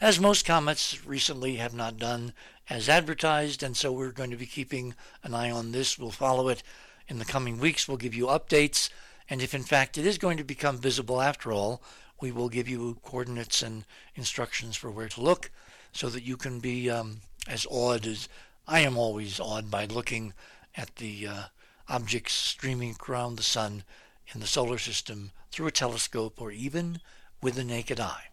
[0.00, 2.32] as most comets recently have not done
[2.68, 5.98] as advertised, and so we're going to be keeping an eye on this.
[5.98, 6.62] We'll follow it
[7.08, 7.86] in the coming weeks.
[7.86, 8.90] We'll give you updates.
[9.30, 11.82] And if in fact it is going to become visible after all,
[12.20, 13.84] we will give you coordinates and
[14.14, 15.50] instructions for where to look
[15.92, 18.28] so that you can be um, as awed as
[18.66, 20.32] I am always awed by looking
[20.76, 21.42] at the uh,
[21.88, 23.84] objects streaming around the sun
[24.32, 27.00] in the solar system through a telescope or even
[27.44, 28.30] with the naked eye.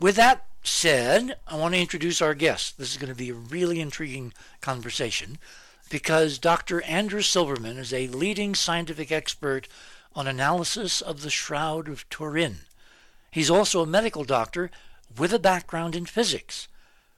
[0.00, 2.78] With that said, I want to introduce our guest.
[2.78, 5.38] This is going to be a really intriguing conversation
[5.88, 6.82] because Dr.
[6.82, 9.68] Andrew Silverman is a leading scientific expert
[10.16, 12.62] on analysis of the Shroud of Turin.
[13.30, 14.72] He's also a medical doctor
[15.16, 16.66] with a background in physics.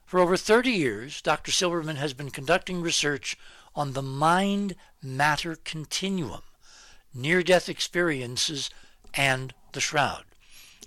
[0.05, 1.51] For over 30 years, Dr.
[1.51, 3.39] Silverman has been conducting research
[3.75, 6.43] on the mind matter continuum,
[7.15, 8.69] near death experiences,
[9.15, 10.25] and the shroud.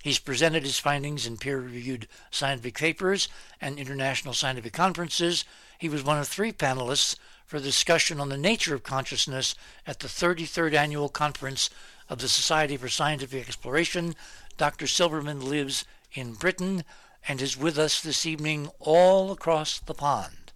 [0.01, 5.45] He's presented his findings in peer reviewed scientific papers and international scientific conferences.
[5.77, 9.99] He was one of three panelists for the discussion on the nature of consciousness at
[9.99, 11.69] the 33rd Annual Conference
[12.09, 14.15] of the Society for Scientific Exploration.
[14.57, 14.87] Dr.
[14.87, 16.83] Silverman lives in Britain
[17.27, 20.51] and is with us this evening all across the pond.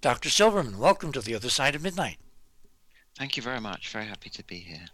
[0.00, 0.30] Dr.
[0.30, 2.18] Silverman, welcome to the other side of midnight.
[3.16, 3.88] Thank you very much.
[3.88, 4.86] Very happy to be here.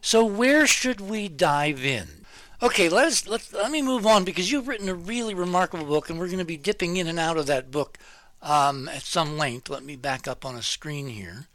[0.00, 2.23] So, where should we dive in?
[2.64, 6.18] Okay, let's, let's let me move on because you've written a really remarkable book, and
[6.18, 7.98] we're going to be dipping in and out of that book
[8.40, 9.68] um, at some length.
[9.68, 11.48] Let me back up on a screen here.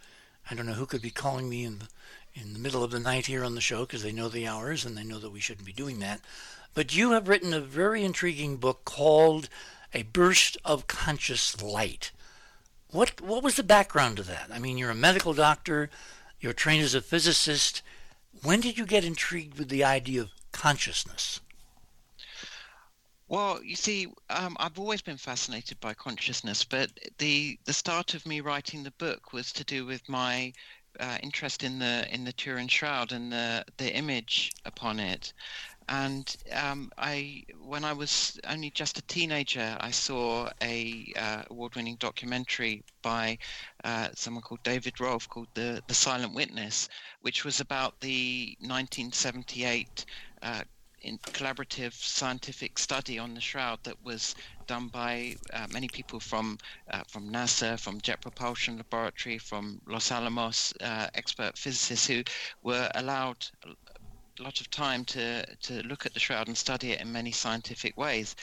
[0.51, 1.87] I don't know who could be calling me in the,
[2.35, 4.85] in the middle of the night here on the show because they know the hours
[4.85, 6.21] and they know that we shouldn't be doing that.
[6.75, 9.49] But you have written a very intriguing book called
[9.95, 12.11] A Burst of Conscious Light.
[12.91, 14.49] What what was the background to that?
[14.53, 15.89] I mean, you're a medical doctor,
[16.39, 17.81] you're trained as a physicist.
[18.43, 21.39] When did you get intrigued with the idea of consciousness?
[23.29, 28.25] Well, you see, um, I've always been fascinated by consciousness, but the the start of
[28.25, 30.51] me writing the book was to do with my
[30.99, 35.31] uh, interest in the in the Turin Shroud and the the image upon it.
[35.89, 41.95] And um, I, when I was only just a teenager, I saw a uh, award-winning
[41.95, 43.39] documentary by
[43.83, 46.89] uh, someone called David Rolfe called the the Silent Witness,
[47.21, 50.05] which was about the 1978
[50.41, 50.63] uh,
[51.01, 54.35] in collaborative scientific study on the shroud that was
[54.67, 56.57] done by uh, many people from
[56.91, 62.21] uh, from NASA, from Jet Propulsion Laboratory, from Los Alamos, uh, expert physicists who
[62.61, 67.01] were allowed a lot of time to to look at the shroud and study it
[67.01, 68.35] in many scientific ways,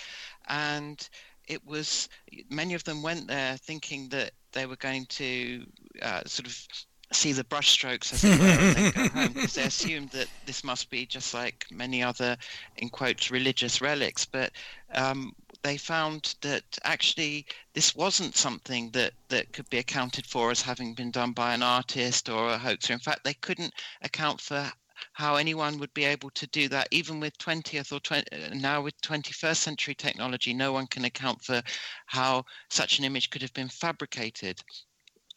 [0.49, 1.09] and
[1.49, 2.09] it was
[2.51, 5.65] many of them went there thinking that they were going to
[6.03, 6.67] uh, sort of
[7.13, 10.91] see the brushstrokes as it were then go home because they assumed that this must
[10.91, 12.37] be just like many other,
[12.77, 14.25] in quotes, religious relics.
[14.25, 14.53] But
[14.95, 20.61] um, they found that actually this wasn't something that, that could be accounted for as
[20.61, 22.93] having been done by an artist or a hoaxer.
[22.93, 24.71] In fact, they couldn't account for
[25.13, 28.25] how anyone would be able to do that even with 20th or 20,
[28.59, 31.63] now with 21st century technology no one can account for
[32.07, 34.59] how such an image could have been fabricated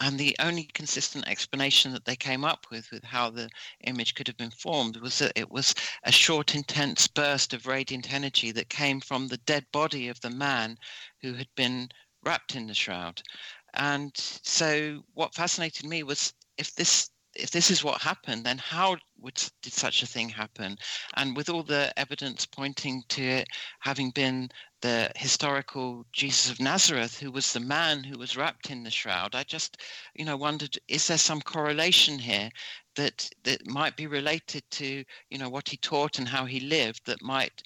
[0.01, 3.49] and the only consistent explanation that they came up with with how the
[3.83, 8.11] image could have been formed was that it was a short intense burst of radiant
[8.13, 10.77] energy that came from the dead body of the man
[11.21, 11.89] who had been
[12.23, 13.21] wrapped in the shroud.
[13.73, 18.97] And so what fascinated me was if this if this is what happened, then how
[19.19, 20.77] would, did such a thing happen?
[21.15, 23.47] And with all the evidence pointing to it
[23.79, 24.49] having been
[24.81, 29.35] the historical Jesus of Nazareth, who was the man who was wrapped in the shroud,
[29.35, 29.77] I just,
[30.15, 32.49] you know, wondered: is there some correlation here
[32.95, 37.05] that that might be related to, you know, what he taught and how he lived
[37.05, 37.61] that might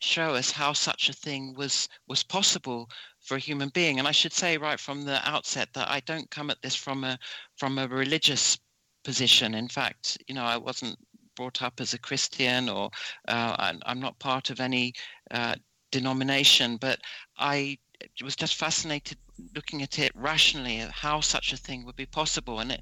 [0.00, 3.98] show us how such a thing was was possible for a human being?
[3.98, 7.04] And I should say right from the outset that I don't come at this from
[7.04, 7.18] a
[7.56, 8.58] from a religious
[9.06, 9.54] position.
[9.54, 10.98] In fact, you know, I wasn't
[11.36, 12.90] brought up as a Christian or
[13.28, 14.94] uh, I'm not part of any
[15.30, 15.54] uh,
[15.92, 16.98] denomination, but
[17.38, 17.78] I
[18.22, 19.16] was just fascinated
[19.54, 22.80] looking at it rationally at how such a thing would be possible and it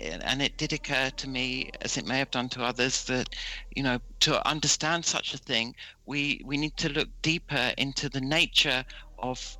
[0.00, 3.28] and it did occur to me as it may have done to others that
[3.74, 5.74] you know to understand such a thing
[6.06, 8.84] we we need to look deeper into the nature
[9.18, 9.58] of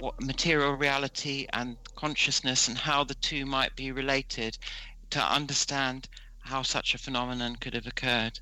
[0.00, 4.56] what material reality and consciousness and how the two might be related
[5.10, 6.08] to understand
[6.40, 8.40] how such a phenomenon could have occurred.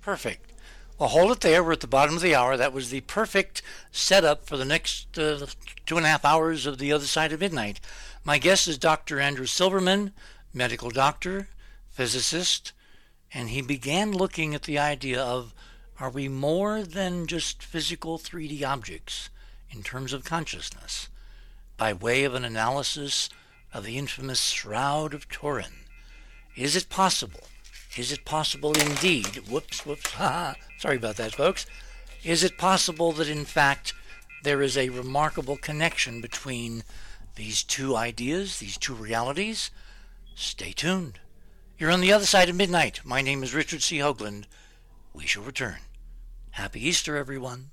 [0.00, 0.52] Perfect.
[0.98, 1.62] Well, hold it there.
[1.62, 2.56] We're at the bottom of the hour.
[2.56, 5.46] That was the perfect setup for the next uh,
[5.84, 7.80] two and a half hours of The Other Side of Midnight.
[8.24, 9.20] My guest is Dr.
[9.20, 10.12] Andrew Silverman,
[10.54, 11.48] medical doctor,
[11.90, 12.72] physicist,
[13.32, 15.52] and he began looking at the idea of
[15.98, 19.28] are we more than just physical 3D objects
[19.70, 21.08] in terms of consciousness
[21.76, 23.28] by way of an analysis
[23.76, 25.84] of the infamous Shroud of Turin.
[26.56, 27.42] Is it possible?
[27.94, 29.36] Is it possible indeed?
[29.50, 30.54] Whoops, whoops, ha!
[30.78, 31.66] Sorry about that, folks.
[32.24, 33.92] Is it possible that in fact
[34.42, 36.84] there is a remarkable connection between
[37.34, 39.70] these two ideas, these two realities?
[40.34, 41.20] Stay tuned.
[41.78, 43.02] You're on the other side of midnight.
[43.04, 43.98] My name is Richard C.
[43.98, 44.44] Hoagland.
[45.12, 45.80] We shall return.
[46.52, 47.72] Happy Easter, everyone.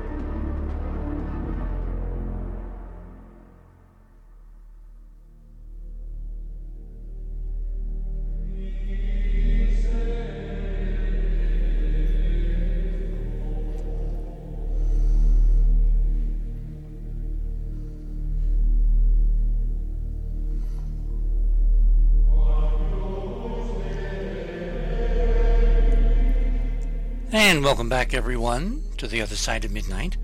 [27.81, 30.15] welcome back, everyone, to the other side of midnight.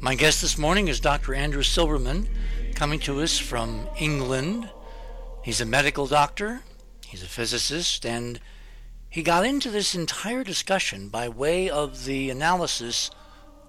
[0.00, 1.34] My guest this morning is Dr.
[1.34, 2.26] Andrew Silverman,
[2.74, 4.70] coming to us from England.
[5.44, 6.62] He's a medical doctor,
[7.06, 8.40] he's a physicist, and
[9.10, 13.10] he got into this entire discussion by way of the analysis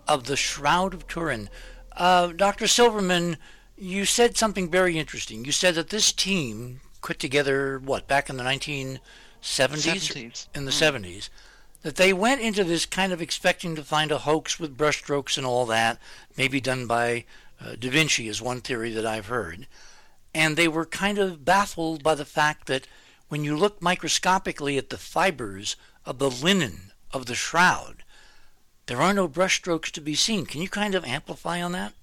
[0.08, 1.49] of the Shroud of Turin.
[1.97, 2.67] Uh, Dr.
[2.67, 3.36] Silverman,
[3.77, 5.43] you said something very interesting.
[5.43, 9.01] You said that this team put together, what, back in the 1970s?
[9.41, 10.47] 70s.
[10.55, 11.01] In the Mm.
[11.01, 11.29] 70s
[11.81, 15.45] that they went into this kind of expecting to find a hoax with brushstrokes and
[15.45, 15.99] all that,
[16.37, 17.25] maybe done by
[17.61, 19.67] uh, Da Vinci, is one theory that I've heard.
[20.33, 22.87] And they were kind of baffled by the fact that
[23.29, 28.03] when you look microscopically at the fibers of the linen of the shroud,
[28.87, 30.45] there are no brushstrokes to be seen.
[30.45, 31.93] Can you kind of amplify on that?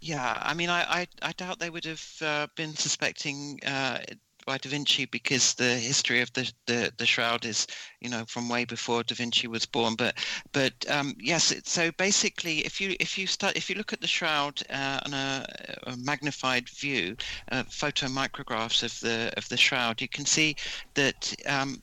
[0.00, 3.98] Yeah, I mean, I, I, I doubt they would have uh, been suspecting uh,
[4.46, 7.66] by Da Vinci because the history of the, the, the shroud is,
[8.00, 9.94] you know, from way before Da Vinci was born.
[9.94, 10.16] But
[10.52, 14.00] but um, yes, it, so basically, if you if you start if you look at
[14.00, 15.46] the shroud uh, on a,
[15.84, 17.16] a magnified view,
[17.52, 20.56] uh, photomicrographs of the of the shroud, you can see
[20.94, 21.80] that um,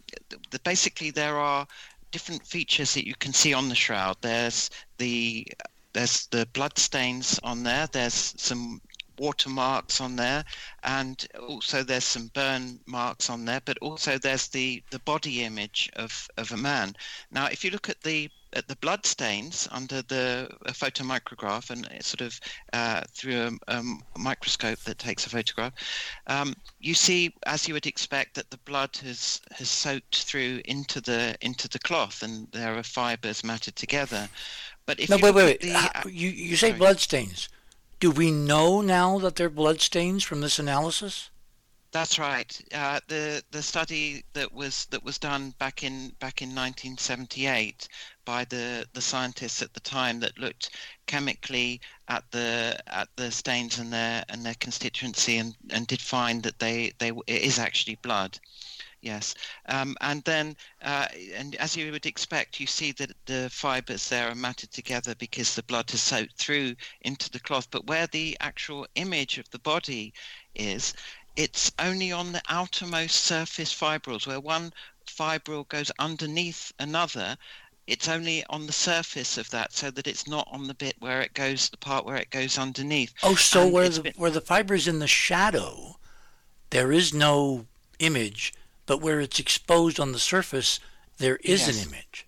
[0.52, 1.68] that basically there are
[2.12, 4.18] different features that you can see on the shroud.
[4.22, 5.48] There's the
[5.94, 7.88] there's the blood stains on there.
[7.92, 8.82] There's some
[9.20, 10.44] watermarks on there
[10.84, 15.90] and also there's some burn marks on there but also there's the the body image
[15.96, 16.96] of of a man
[17.32, 21.88] now if you look at the at the blood stains under the a photomicrograph and
[22.04, 22.40] sort of
[22.74, 23.84] uh, through a,
[24.18, 25.74] microscope that takes a photograph,
[26.28, 31.02] um, you see, as you would expect, that the blood has has soaked through into
[31.02, 34.28] the into the cloth, and there are fibers matted together.
[34.86, 35.62] But if no, you wait, wait, wait.
[35.62, 37.50] the- you, you say blood stains.
[38.00, 41.32] Do we know now that they're blood stains from this analysis?
[41.92, 42.62] That's right.
[42.74, 47.88] Uh, the the study that was that was done back in back in 1978
[48.24, 50.70] by the, the scientists at the time that looked
[51.08, 56.44] chemically at the at the stains and their and their constituency and, and did find
[56.44, 58.40] that they they it is actually blood.
[59.02, 59.34] Yes,
[59.68, 64.30] um, and then uh, and as you would expect, you see that the fibers there
[64.30, 67.70] are matted together because the blood has soaked through into the cloth.
[67.72, 70.14] But where the actual image of the body
[70.56, 70.94] is,
[71.38, 74.74] it's only on the outermost surface fibrils where one
[75.08, 77.38] fibril goes underneath another
[77.86, 81.22] it's only on the surface of that so that it's not on the bit where
[81.22, 84.32] it goes the part where it goes underneath Oh, so And where the been- where
[84.32, 85.98] the fiber's in the shadow,
[86.72, 87.66] there is no
[88.00, 88.54] image,
[88.86, 90.82] but where it's exposed on the surface,
[91.18, 91.78] there is Yes.
[91.78, 92.26] an image.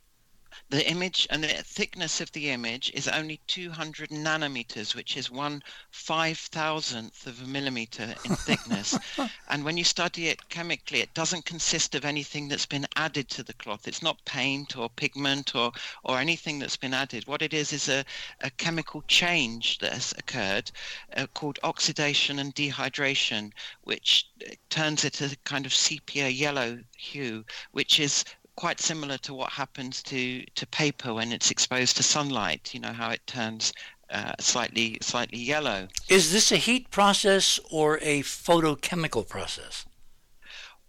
[0.72, 5.64] The image and the thickness of the image is only 200 nanometers which is one
[5.90, 8.98] five thousandth of a millimeter in thickness.
[9.48, 13.42] And when you study it chemically it doesn't consist of anything that's been added to
[13.42, 13.88] the cloth.
[13.88, 15.72] It's not paint or pigment or
[16.04, 17.26] or anything that's been added.
[17.26, 18.06] What it is is a,
[18.42, 20.72] a chemical change that has occurred
[21.18, 27.44] uh, called oxidation and dehydration which uh, turns it a kind of sepia yellow hue
[27.72, 28.24] which is
[28.60, 32.74] quite similar to what happens to, to paper when it's exposed to sunlight.
[32.74, 33.72] You know how it turns
[34.10, 35.88] uh, slightly slightly yellow.
[36.10, 39.86] Is this a heat process or a photochemical process?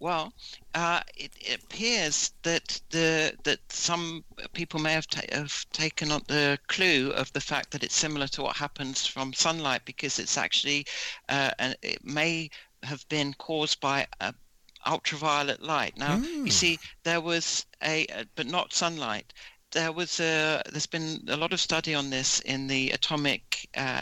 [0.01, 0.33] Well,
[0.75, 6.23] uh, it, it appears that the that some people may have, ta- have taken on
[6.27, 10.37] the clue of the fact that it's similar to what happens from sunlight because it's
[10.37, 10.85] actually
[11.29, 12.49] uh, and it may
[12.83, 14.33] have been caused by a
[14.85, 15.97] ultraviolet light.
[15.97, 16.45] Now, Hmm.
[16.45, 19.33] you see, there was a, uh, but not sunlight.
[19.71, 24.01] There was a, there's been a lot of study on this in the Atomic uh,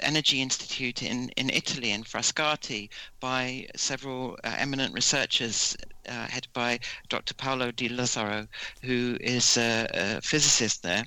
[0.00, 2.88] Energy Institute in, in Italy, in Frascati,
[3.20, 5.76] by several uh, eminent researchers,
[6.08, 6.78] uh, headed by
[7.08, 7.34] Dr.
[7.34, 8.46] Paolo Di Lazzaro,
[8.82, 11.04] who is a, a physicist there.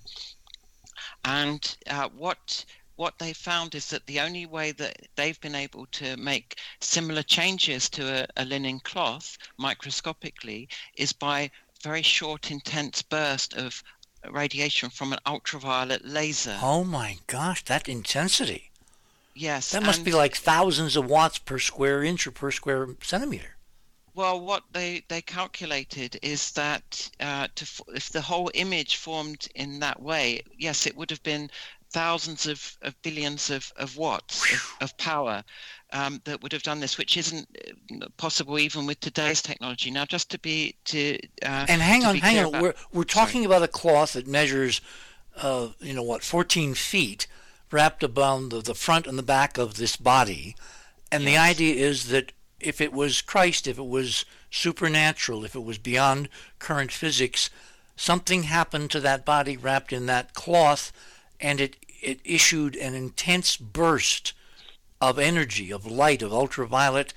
[1.23, 2.65] And uh, what
[2.95, 7.23] what they found is that the only way that they've been able to make similar
[7.23, 13.83] changes to a, a linen cloth microscopically is by very short, intense burst of
[14.31, 16.57] radiation from an ultraviolet laser.
[16.61, 18.71] Oh my gosh, that intensity.
[19.35, 23.57] Yes, That must be like thousands of watts per square inch or per square centimeter.
[24.13, 29.81] Well, what they, they calculated is that uh, to, if the whole image formed in
[29.81, 31.51] that way, yes, it would have been
[31.99, 35.43] thousands of, of billions of, of watts of, of power
[35.93, 37.47] um, that would have done this, which isn't
[38.01, 39.89] uh, possible even with today's technology.
[39.91, 41.17] Now, just to be to
[41.51, 42.45] uh, And hang on, hang on.
[42.47, 44.81] about- We're we're talking about a cloth that measures,
[45.37, 47.27] uh, you know what, 14 feet,
[47.71, 50.55] wrapped around the, the front and the back of this body,
[51.11, 55.63] and the idea is that if it was Christ, if it was supernatural, if it
[55.63, 56.27] was beyond
[56.59, 57.49] current physics,
[57.95, 60.91] something happened to that body wrapped in that cloth,
[61.39, 61.75] and it
[62.05, 64.33] it issued an intense burst
[65.01, 67.13] of energy, of light, of ultraviolet,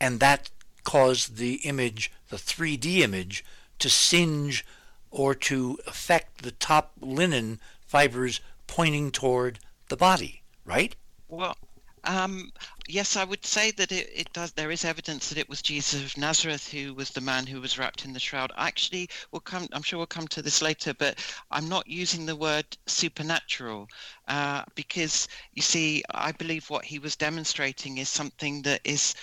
[0.00, 0.50] and that
[0.84, 3.44] caused the image, the 3D image,
[3.78, 4.64] to singe
[5.10, 9.58] or to affect the top linen fibers pointing toward
[9.88, 10.96] the body, right?
[11.28, 11.56] Well,
[12.04, 12.52] um,
[12.88, 14.52] yes, I would say that it, it does.
[14.52, 17.78] There is evidence that it was Jesus of Nazareth who was the man who was
[17.78, 18.52] wrapped in the shroud.
[18.56, 19.68] Actually, we'll come.
[19.72, 21.18] I'm sure we'll come to this later, but
[21.50, 23.88] I'm not using the word supernatural
[24.28, 29.14] uh, because you see, I believe what he was demonstrating is something that is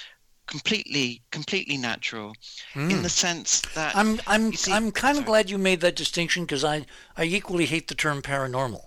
[0.45, 2.33] completely, completely natural,
[2.75, 6.43] in the sense that I'm I'm see- I'm kind of glad you made that distinction
[6.43, 6.85] because I
[7.15, 8.85] I equally hate the term paranormal.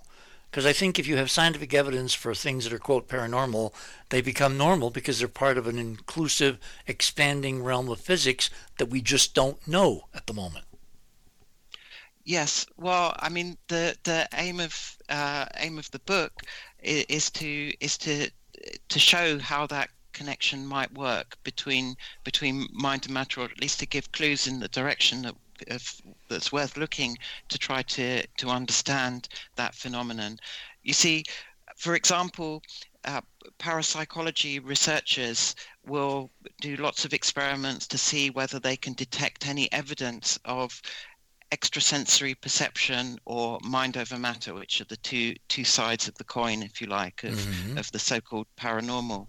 [0.49, 3.73] Because I think if you have scientific evidence for things that are quote paranormal,
[4.09, 9.01] they become normal because they're part of an inclusive, expanding realm of physics that we
[9.01, 10.65] just don't know at the moment.
[12.23, 16.33] Yes, well, I mean, the the aim of uh, aim of the book
[16.83, 18.29] is, to is to
[18.89, 21.95] to show how that connection might work between
[22.25, 25.35] between mind and matter, or at least to give clues in the direction that
[25.69, 27.17] of, that's worth looking
[27.49, 30.37] to try to to understand that phenomenon.
[30.83, 31.23] You see,
[31.75, 32.63] for example,
[33.05, 33.21] uh,
[33.59, 35.55] parapsychology researchers
[35.85, 40.81] will do lots of experiments to see whether they can detect any evidence of
[41.51, 46.61] extrasensory perception or mind over matter, which are the two two sides of the coin,
[46.61, 47.77] if you like, of, Mhm.
[47.79, 49.27] of the so-called paranormal.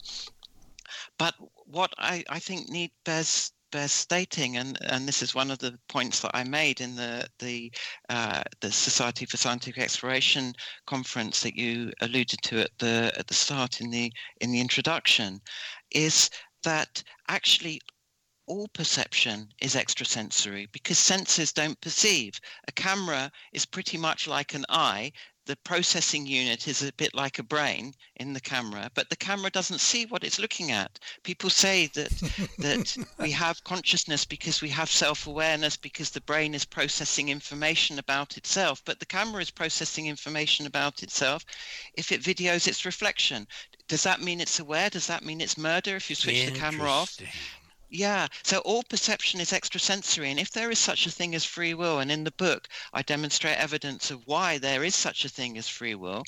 [1.19, 1.35] But
[1.67, 5.79] what I, I think need bears bears stating, and, and this is one of the
[5.89, 7.73] points that I made in the the
[8.09, 10.55] uh, the Society for Scientific Exploration
[10.87, 15.41] conference that you alluded to at the at the start in the in the introduction,
[15.91, 16.31] is
[16.63, 17.81] that actually
[18.47, 22.41] all perception is extrasensory because senses don't perceive.
[22.67, 25.13] A camera is pretty much like an eye.
[25.49, 29.49] The processing unit is a bit like a brain in the camera, but the camera
[29.49, 30.99] doesn't see what it's looking at.
[31.23, 32.11] People say that
[32.59, 38.37] that we have consciousness because we have self-awareness because the brain is processing information about
[38.37, 41.47] itself, but the camera is processing information about itself
[41.95, 43.49] if it videos its reflection.
[43.89, 44.91] Does that mean it's aware?
[44.91, 47.17] Does that mean it's murder if you switch the camera off?
[47.91, 51.75] Yeah, so all perception is extrasensory, and if there is such a thing as free
[51.75, 55.57] will, and in the book I demonstrate evidence of why there is such a thing
[55.57, 56.25] as free will,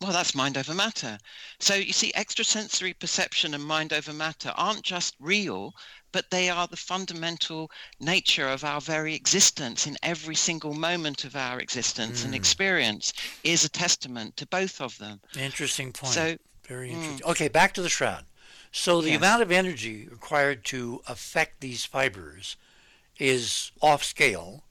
[0.00, 1.18] well, that's mind over matter.
[1.60, 5.74] So you see, extrasensory perception and mind over matter aren't just real,
[6.10, 7.70] but they are the fundamental
[8.00, 12.36] nature of our very existence in every single moment of our existence, and Mm.
[12.36, 13.12] experience
[13.44, 15.20] is a testament to both of them.
[15.36, 16.14] Interesting point.
[16.14, 16.94] So, Very mm.
[16.94, 17.26] interesting.
[17.26, 18.24] Okay, back to the shroud.
[18.72, 19.18] So the Yes.
[19.18, 22.56] amount of energy required to affect these fibers
[23.18, 24.64] is off scale.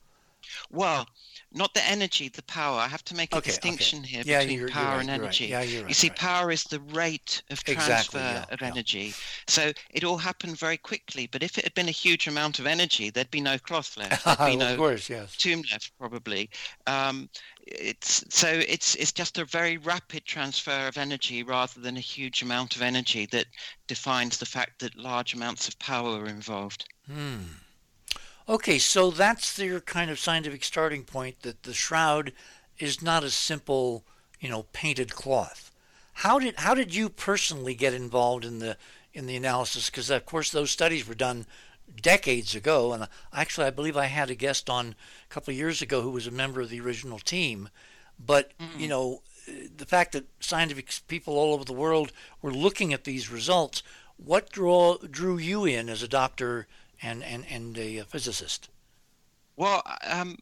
[0.70, 1.08] Well,
[1.54, 2.78] not the energy, the power.
[2.80, 3.52] I have to make a Okay, okay.
[3.52, 5.24] distinction here Yeah, between you're- you're power right, and you're right.
[5.24, 5.46] energy.
[5.48, 6.18] Yeah, you're you see, right.
[6.18, 9.14] power is the rate of transfer Exactly, yeah, of energy.
[9.48, 11.28] So it all happened very quickly.
[11.28, 14.24] But if it had been a huge amount of energy, there'd be no cloth left.
[14.26, 15.36] There'd be of no course, yes.
[15.36, 16.50] tomb left, probably.
[16.88, 17.30] Um,
[17.68, 22.42] it's so it's it's just a very rapid transfer of energy rather than a huge
[22.42, 23.46] amount of energy that
[23.88, 26.86] defines the fact that large amounts of power are involved.
[27.08, 27.40] Hmm.
[28.50, 32.34] Okay, so that's your kind of scientific starting point that the shroud
[32.80, 34.04] is not a simple,
[34.40, 35.72] you know, painted cloth.
[36.14, 38.78] How did how did you personally get involved in the
[39.14, 41.46] in the analysis because, of course, those studies were done
[42.02, 42.94] decades ago.
[42.94, 44.96] And actually, I believe I had a guest on
[45.30, 47.70] a couple of years ago who was a member of the original team.
[48.24, 48.80] But, mm-hmm.
[48.80, 49.22] you know,
[49.76, 52.12] the fact that scientific people all over the world
[52.42, 53.84] were looking at these results,
[54.18, 56.68] what draw, drew you in as a doctor
[57.02, 58.70] and, and, and a physicist?
[59.58, 60.38] Well, um,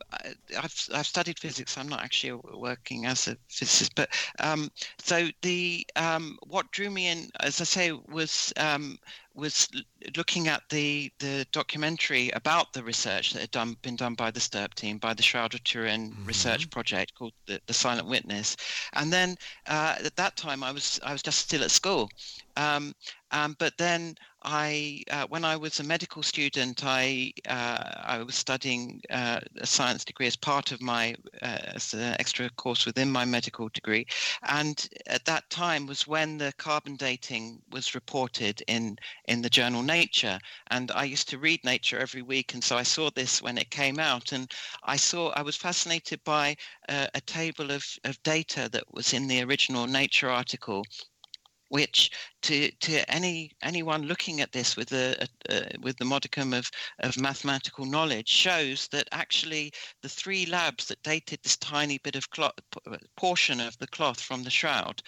[0.57, 1.77] I've I've studied physics.
[1.77, 7.07] I'm not actually working as a physicist, but um, so the um, what drew me
[7.07, 8.97] in, as I say, was um,
[9.39, 9.67] was
[10.15, 14.39] looking at the the documentary about the research that had done been done by the
[14.39, 16.25] STURP team, by the Shroud of Turin mm-hmm.
[16.25, 18.57] research project called the, the Silent Witness,
[18.93, 19.37] and then
[19.67, 22.09] uh, at that time I was I was just still at school,
[22.57, 22.93] um,
[23.31, 28.35] um, but then I, uh, when I was a medical student, I uh, I was
[28.35, 33.11] studying uh, a science degree as part of my uh, as an extra course within
[33.11, 34.07] my medical degree,
[34.43, 38.97] and at that time was when the carbon dating was reported in
[39.29, 40.39] in the journal Nature,
[40.71, 43.69] and I used to read Nature every week, and so I saw this when it
[43.69, 44.51] came out, and
[44.83, 46.57] I saw I was fascinated by
[46.89, 50.83] uh, a table of of data that was in the original Nature article
[51.69, 52.11] which
[52.41, 56.69] to to any anyone looking at this with a, a, a, with the modicum of
[56.99, 59.71] of mathematical knowledge shows that actually
[60.01, 62.53] the three labs that dated this tiny bit of cloth,
[63.15, 65.01] portion of the cloth from the shroud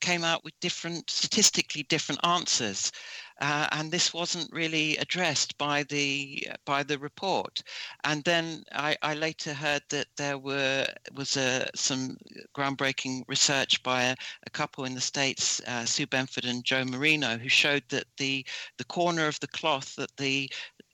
[0.00, 2.92] came out with different statistically different answers
[3.40, 7.62] uh, and this wasn't really addressed by the by the report.
[8.04, 12.18] And then I, I later heard that there were was a, some
[12.54, 17.38] groundbreaking research by a, a couple in the states, uh, Sue Benford and Joe Marino,
[17.38, 18.44] who showed that the
[18.76, 20.50] the corner of the cloth that the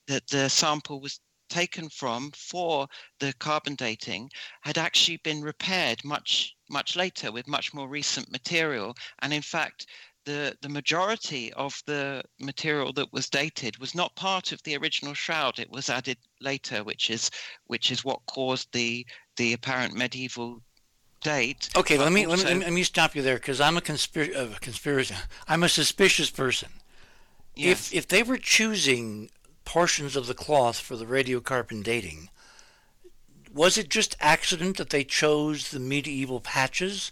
[0.06, 2.88] that the sample was taken from for
[3.20, 4.30] the carbon dating
[4.62, 9.86] had actually been repaired much much later with much more recent material and in fact
[10.26, 15.14] the, the majority of the material that was dated was not part of the original
[15.14, 15.58] shroud.
[15.58, 17.30] It was added later, which is
[17.68, 19.06] which is what caused the
[19.36, 20.60] the apparent medieval
[21.22, 21.70] date.
[21.76, 24.34] Okay, let me, let me let me stop you there because I'm a conspiracy.
[24.34, 25.14] Uh, conspiracy.
[25.48, 26.68] I'm a suspicious person.
[27.54, 27.92] Yes.
[27.92, 29.30] If if they were choosing
[29.64, 32.30] portions of the cloth for the radiocarbon dating,
[33.56, 37.10] was it just accident that they chose the medieval patches?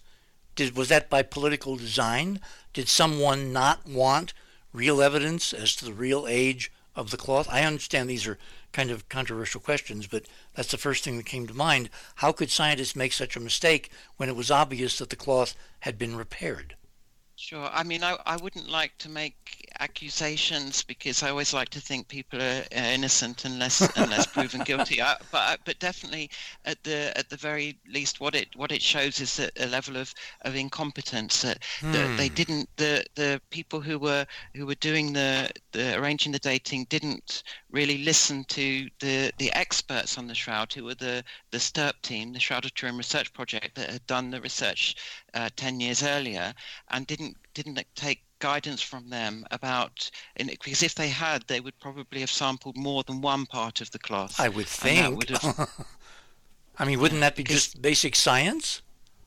[0.55, 2.39] Did was that by political design?
[2.75, 4.35] Did someone not want
[4.71, 7.49] real evidence as to the real age of the cloth?
[7.51, 8.39] I understand these are
[8.73, 11.89] kind of controversial questions, but that's the first thing that came to mind.
[12.17, 15.97] How could scientists make such a mistake when it was obvious that the cloth had
[15.99, 16.77] been repaired?
[17.45, 17.69] Sure.
[17.75, 22.09] I mean, I, I wouldn't like to make accusations because I always like to think
[22.09, 25.03] people are innocent unless unless proven guilty.
[25.03, 26.31] I, but but definitely
[26.65, 29.99] at the at the very least, what it what it shows is a, a level
[29.99, 30.15] of,
[30.47, 31.93] of incompetence that, hmm.
[31.93, 34.25] that they didn't the the people who were
[34.57, 40.17] who were doing the, the arranging the dating didn't really listen to the the experts
[40.17, 43.75] on the shroud who were the the STURP team, the Shroud of Turin Research Project
[43.75, 44.97] that had done the research
[45.35, 46.55] uh, ten years earlier
[46.91, 52.21] and didn't didn't take guidance from them about because if they had they would probably
[52.21, 55.17] have sampled more than one part of the cloth i would think.
[55.17, 55.71] would have,
[56.79, 58.83] i mean wouldn't that be just basic science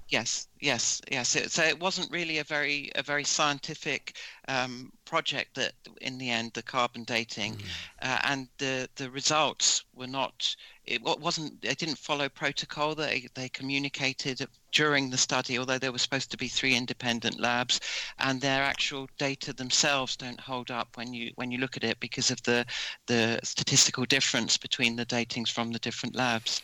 [0.09, 1.35] yes yes yes.
[1.35, 4.15] It, so it wasn't really a very a very scientific
[4.47, 7.65] um, project that in the end the carbon dating mm.
[8.01, 10.55] uh, and the the results were not
[10.85, 12.95] it wasn't they didn't follow protocol.
[12.95, 17.79] They they communicated during the study although there were supposed to be three independent labs
[18.19, 21.99] and their actual data themselves don't hold up when you when you look at it
[21.99, 22.65] because of the
[23.07, 26.61] the statistical difference between the datings from the different labs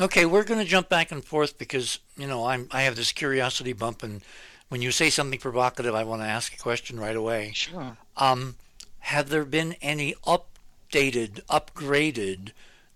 [0.00, 3.12] okay we're going to jump back and forth because you know i'm i have this
[3.12, 4.22] curiosity bump and
[4.68, 8.56] when you say something provocative i want to ask a question right away sure um
[9.00, 12.50] have there been any updated upgraded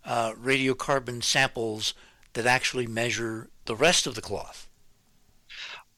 [0.04, 1.94] uh, radiocarbon samples
[2.32, 4.66] that actually measure the rest of the cloth?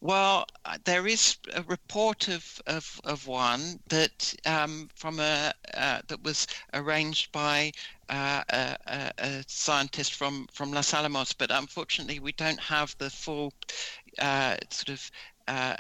[0.03, 6.00] Well, uh, there is a report of, of, of one that um, from a uh,
[6.09, 7.70] that was arranged by
[8.09, 13.53] uh, a, a, scientist from, from Los Alamos, but unfortunately we don't have the full
[14.18, 15.11] uh, sort of
[15.46, 15.76] uh,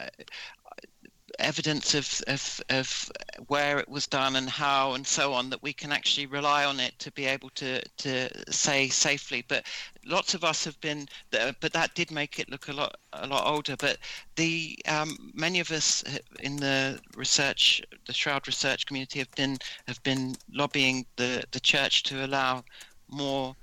[1.38, 3.10] evidence of, of, of
[3.46, 6.80] where it was done and how and so on that we can actually rely on
[6.80, 9.44] it to be able to, to say safely.
[9.46, 9.66] But
[10.06, 13.46] lots of us have been, but that did make it look a lot a lot
[13.46, 13.76] older.
[13.76, 13.98] But
[14.36, 16.02] the um, many of us
[16.40, 22.02] in the research, the Shroud research community, have been have been lobbying the the church
[22.04, 22.64] to allow
[23.08, 23.54] more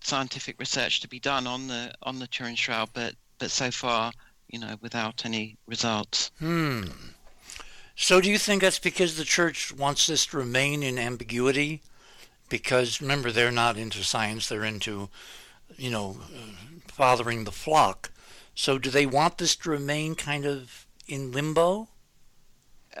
[0.00, 2.90] scientific research to be done on the on the Turin Shroud.
[2.92, 4.12] But but so far
[4.48, 6.30] you know, without any results.
[6.38, 6.84] Hmm.
[7.96, 11.82] So do you think that's because the church wants this to remain in ambiguity?
[12.48, 15.10] Because remember, they're not into science; they're into,
[15.76, 16.16] you know,
[16.86, 18.10] fathering the flock.
[18.54, 21.88] So do they want this to remain kind of in limbo?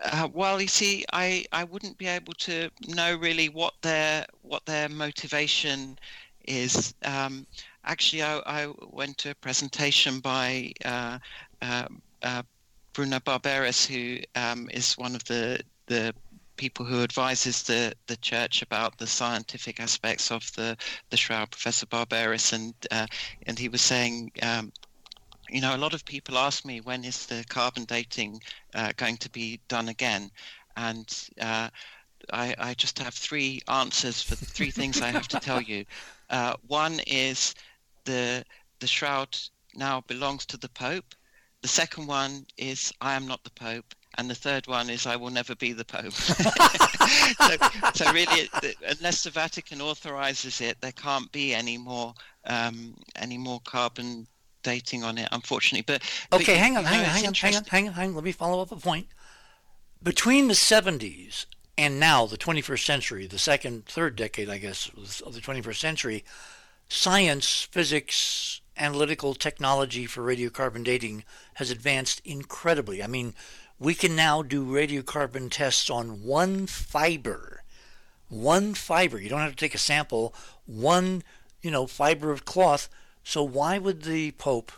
[0.02, 4.64] Uh, well, you see, I, I wouldn't be able to know really what their what
[4.66, 5.98] their motivation
[6.46, 6.94] is.
[7.04, 7.46] Um,
[7.88, 11.18] actually, I, I, went to a presentation by uh,
[11.62, 11.88] uh,
[12.22, 12.42] uh
[12.92, 16.14] Bruno Barberis, who um, is one of the the
[16.56, 20.76] people who advises the, the church about the scientific aspects of the,
[21.08, 23.06] the shroud, Professor Barberis, and uh,
[23.46, 24.72] and he was saying um,
[25.50, 28.42] you know, a lot of people ask me when is the carbon dating
[28.74, 30.30] uh, going to be done again,
[30.76, 31.68] and uh,
[32.32, 35.84] I, I, just have three answers for the three things I have to tell you.
[36.30, 37.54] Uh, one is
[38.08, 38.44] the
[38.80, 39.36] the shroud
[39.74, 41.14] now belongs to the Pope.
[41.60, 45.16] The second one is I am not the Pope, and the third one is I
[45.16, 46.12] will never be the Pope.
[46.12, 47.56] so,
[47.94, 48.48] so, really,
[48.88, 54.26] unless the Vatican authorizes it, there can't be any more um, any more carbon
[54.62, 55.84] dating on it, unfortunately.
[55.86, 56.02] But
[56.32, 58.14] okay, but, hang on, hang on, hang on, hang on, hang on, hang on.
[58.14, 59.08] Let me follow up a point.
[60.02, 61.46] Between the 70s
[61.76, 64.88] and now, the 21st century, the second, third decade, I guess,
[65.26, 66.24] of the 21st century,
[66.88, 71.24] science, physics, analytical technology for radiocarbon dating
[71.54, 73.02] has advanced incredibly.
[73.02, 73.34] I mean,
[73.78, 77.62] we can now do radiocarbon tests on one fiber.
[78.28, 79.20] One fiber.
[79.20, 80.34] You don't have to take a sample.
[80.66, 81.22] One,
[81.62, 82.88] you know, fiber of cloth
[83.28, 84.72] so why would the Pope,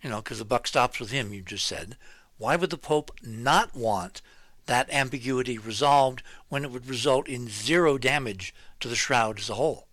[0.00, 1.98] you know, because the buck stops with him, you just said,
[2.38, 4.22] why would the Pope not want
[4.64, 9.56] that ambiguity resolved when it would result in zero damage to the shroud as a
[9.56, 9.86] whole?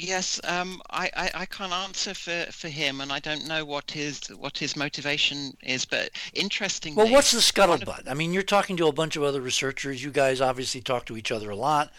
[0.00, 3.90] Yes, um, I, I, I, can't answer for, for him, and I don't know what
[3.90, 5.84] his what his motivation is.
[5.84, 8.08] But interestingly, well, what's the scuttlebutt?
[8.08, 10.02] I mean, you're talking to a bunch of other researchers.
[10.02, 11.90] You guys obviously talk to each other a lot.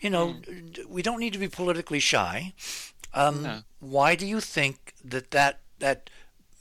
[0.00, 0.86] You know, mm.
[0.86, 2.54] we don't need to be politically shy.
[3.14, 3.58] Um, no.
[3.80, 6.10] Why do you think that that that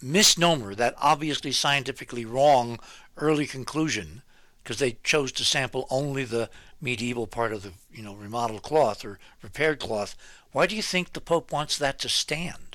[0.02, 2.80] misnomer, that obviously scientifically wrong
[3.18, 4.24] early conclusion,
[4.64, 6.50] because they chose to sample only the
[6.82, 10.16] medieval part of the you know remodeled cloth or repaired cloth,
[10.52, 12.72] why do you think the Pope wants that to stand?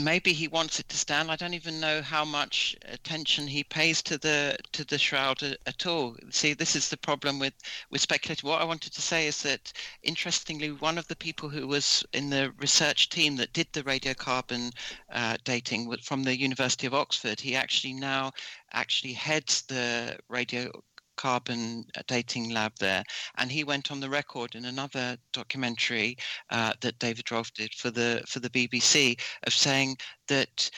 [0.00, 1.30] maybe he wants it to stand.
[1.30, 5.86] I don't even know how much attention he pays to the to the shroud at
[5.86, 6.16] all.
[6.30, 7.54] See, this is the problem with
[7.90, 8.44] with speculative.
[8.44, 12.30] What I wanted to say is that, interestingly, one of the people who was in
[12.30, 14.72] the research team that did the radiocarbon
[15.10, 18.32] uh, dating from the University of Oxford, he actually now
[18.72, 20.70] actually heads the radio
[21.18, 23.04] carbon dating lab there.
[23.36, 26.16] And he went on the record in another documentary
[26.48, 29.98] uh, that David Rolfe did for the for the BBC of saying
[30.28, 30.70] that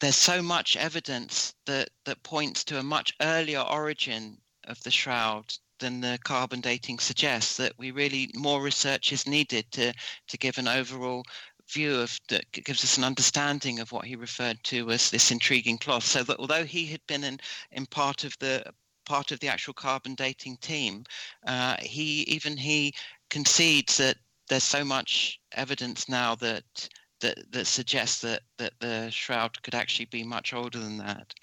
[0.00, 5.52] there's so much evidence that that points to a much earlier origin of the shroud
[5.80, 9.92] than the carbon dating suggests that we really more research is needed to
[10.28, 11.24] to give an overall
[11.68, 15.78] view of that gives us an understanding of what he referred to as this intriguing
[15.78, 17.38] cloth so that although he had been in
[17.72, 18.64] in part of the
[19.08, 21.04] part of the actual carbon dating team,
[21.46, 22.94] uh, he even he
[23.30, 24.16] concedes that
[24.48, 26.88] there's so much evidence now that
[27.20, 31.34] that that suggests that that the shroud could actually be much older than that.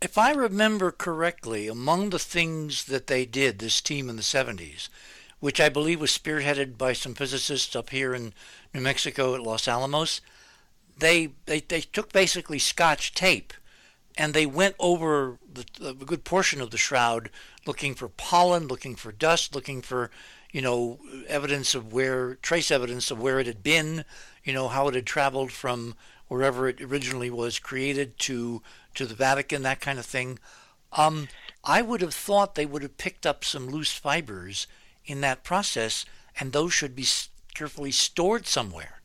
[0.00, 4.88] If I remember correctly, among the things that they did, this team in the 70s,
[5.40, 8.34] which I believe was spearheaded by some physicists up here in
[8.74, 10.20] New Mexico at Los Alamos,
[10.98, 13.54] they, they, they took basically scotch tape
[14.16, 17.30] and they went over the, a good portion of the shroud
[17.66, 20.10] looking for pollen, looking for dust, looking for,
[20.52, 20.98] you know,
[21.28, 24.04] evidence of where, trace evidence of where it had been,
[24.44, 25.94] you know, how it had traveled from
[26.28, 28.62] wherever it originally was created to,
[28.94, 30.38] to the Vatican, that kind of thing.
[30.92, 31.28] Um,
[31.64, 34.66] I would have thought they would have picked up some loose fibers
[35.04, 36.04] in that process,
[36.38, 37.06] and those should be
[37.54, 39.00] carefully stored somewhere.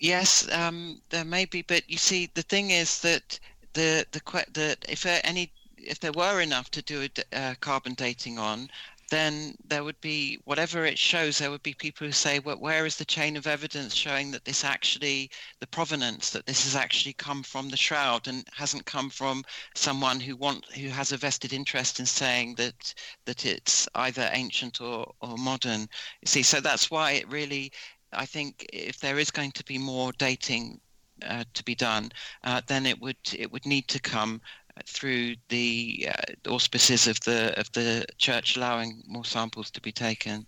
[0.00, 3.38] Yes, um, there may be, but you see, the thing is that
[3.74, 4.20] the the
[4.52, 8.68] the if there any if there were enough to do a uh, carbon dating on,
[9.10, 11.38] then there would be whatever it shows.
[11.38, 14.44] There would be people who say, "Well, where is the chain of evidence showing that
[14.44, 15.30] this actually
[15.60, 19.44] the provenance that this has actually come from the shroud and hasn't come from
[19.74, 22.94] someone who want who has a vested interest in saying that
[23.24, 25.88] that it's either ancient or or modern."
[26.22, 27.72] You see, so that's why it really
[28.12, 30.80] I think if there is going to be more dating
[31.26, 32.12] uh, to be done,
[32.44, 34.40] uh, then it would it would need to come
[34.86, 40.46] through the uh, auspices of the of the church allowing more samples to be taken.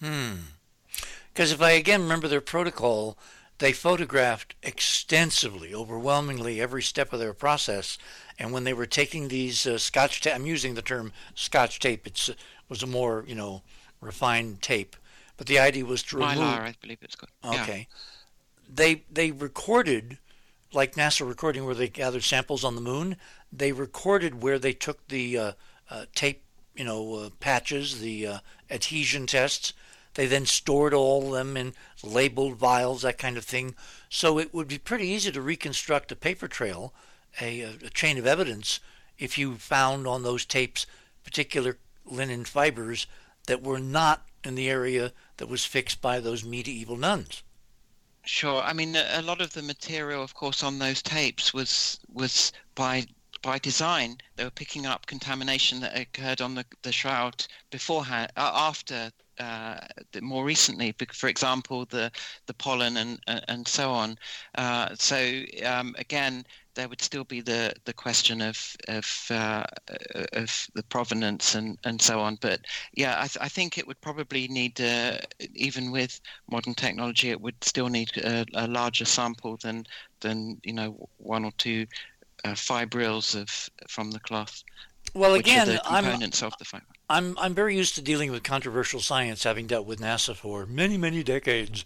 [0.00, 0.32] Hmm.
[1.32, 3.16] Because if I again remember their protocol,
[3.58, 7.98] they photographed extensively, overwhelmingly every step of their process.
[8.38, 12.06] And when they were taking these uh, scotch tape, I'm using the term scotch tape.
[12.06, 12.30] It
[12.68, 13.62] was a more, you know,
[14.00, 14.96] refined tape.
[15.40, 16.34] But the idea was to remove.
[16.34, 17.30] Mylar, I believe it's called.
[17.60, 17.88] Okay.
[17.88, 17.96] Yeah.
[18.68, 20.18] They they recorded,
[20.70, 23.16] like NASA recording where they gathered samples on the moon.
[23.50, 25.52] They recorded where they took the uh,
[25.88, 26.42] uh, tape,
[26.74, 28.38] you know, uh, patches, the uh,
[28.70, 29.72] adhesion tests,
[30.12, 31.72] they then stored all of them in
[32.02, 33.74] labeled vials, that kind of thing.
[34.10, 36.92] So it would be pretty easy to reconstruct a paper trail,
[37.40, 38.78] a, a chain of evidence,
[39.18, 40.84] if you found on those tapes
[41.24, 43.06] particular linen fibers
[43.46, 47.42] that were not in the area that was fixed by those medieval nuns.
[48.24, 48.62] Sure.
[48.62, 53.06] I mean, a lot of the material, of course, on those tapes was was by
[53.42, 54.18] by design.
[54.36, 59.78] They were picking up contamination that occurred on the, the shroud beforehand, after uh,
[60.20, 62.12] more recently, for example, the
[62.46, 64.18] the pollen and and so on.
[64.56, 69.64] Uh, so um, again, there would still be the, the question of of, uh,
[70.32, 72.38] of the provenance and, and so on.
[72.40, 72.60] But
[72.94, 75.18] yeah, I, th- I think it would probably need, uh,
[75.54, 79.84] even with modern technology, it would still need a, a larger sample than
[80.20, 81.86] than you know one or two
[82.44, 84.62] uh, fibrils of from the cloth.
[85.14, 86.84] Well, again, I'm, of the fiber.
[87.08, 90.96] I'm I'm very used to dealing with controversial science, having dealt with NASA for many
[90.96, 91.84] many decades.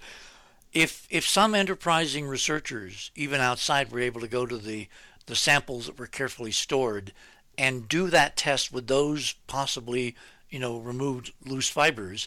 [0.75, 4.89] If if some enterprising researchers, even outside, were able to go to the
[5.27, 7.13] the samples that were carefully stored
[7.57, 10.17] and do that test with those possibly
[10.51, 12.27] you know removed loose fibers,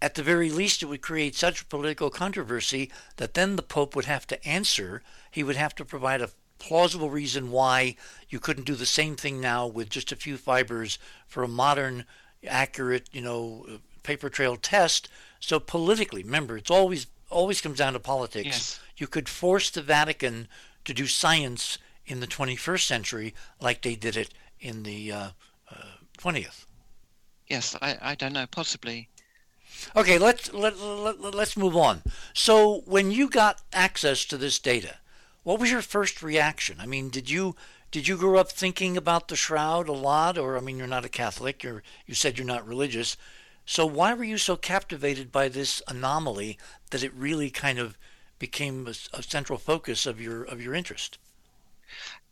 [0.00, 4.06] at the very least it would create such political controversy that then the Pope would
[4.06, 5.02] have to answer.
[5.30, 7.96] He would have to provide a plausible reason why
[8.30, 12.06] you couldn't do the same thing now with just a few fibers for a modern
[12.46, 13.66] accurate, you know,
[14.02, 15.08] paper trail test.
[15.40, 18.46] So politically, remember, it's always always comes down to politics.
[18.46, 18.80] Yes.
[18.96, 20.48] You could force the Vatican
[20.84, 24.30] to do science in the 21st century like they did it
[24.60, 25.28] in the uh,
[25.70, 25.76] uh,
[26.18, 26.66] 20th.
[27.48, 29.08] Yes, I, I don't know, possibly.
[29.96, 32.02] Okay, let's let, let, let's move on.
[32.32, 34.96] So when you got access to this data,
[35.42, 36.76] what was your first reaction?
[36.80, 37.56] I mean, did you
[37.90, 41.04] did you grow up thinking about the shroud a lot or i mean you're not
[41.04, 43.16] a catholic you're you said you're not religious
[43.66, 46.58] so why were you so captivated by this anomaly
[46.90, 47.96] that it really kind of
[48.38, 51.18] became a, a central focus of your of your interest?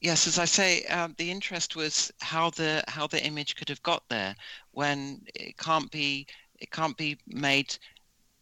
[0.01, 3.83] Yes as i say um, the interest was how the how the image could have
[3.83, 4.35] got there
[4.73, 6.27] when it can't be
[6.59, 7.77] it can't be made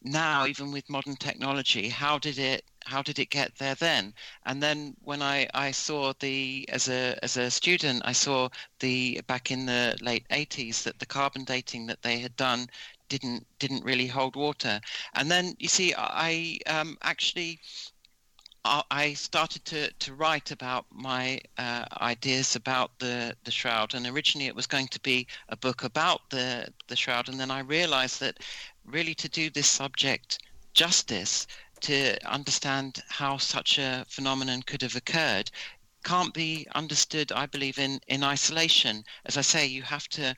[0.02, 1.88] now even with modern technology.
[1.88, 4.14] How did it how did it get there then?
[4.46, 8.48] And then when I, I saw the as a as a student, I saw
[8.80, 12.68] the back in the late 80s that the carbon dating that they had done
[13.08, 14.80] didn't didn't really hold water.
[15.14, 17.60] And then you see, I um, actually
[18.64, 24.48] I started to, to write about my uh, ideas about the, the shroud, and originally
[24.48, 28.20] it was going to be a book about the the shroud, and then I realized
[28.20, 28.38] that
[28.84, 30.40] really to do this subject
[30.74, 31.46] justice,
[31.80, 35.50] to understand how such a phenomenon could have occurred
[36.02, 39.04] can't be understood, I believe, in, in isolation.
[39.26, 40.34] As I say, you have to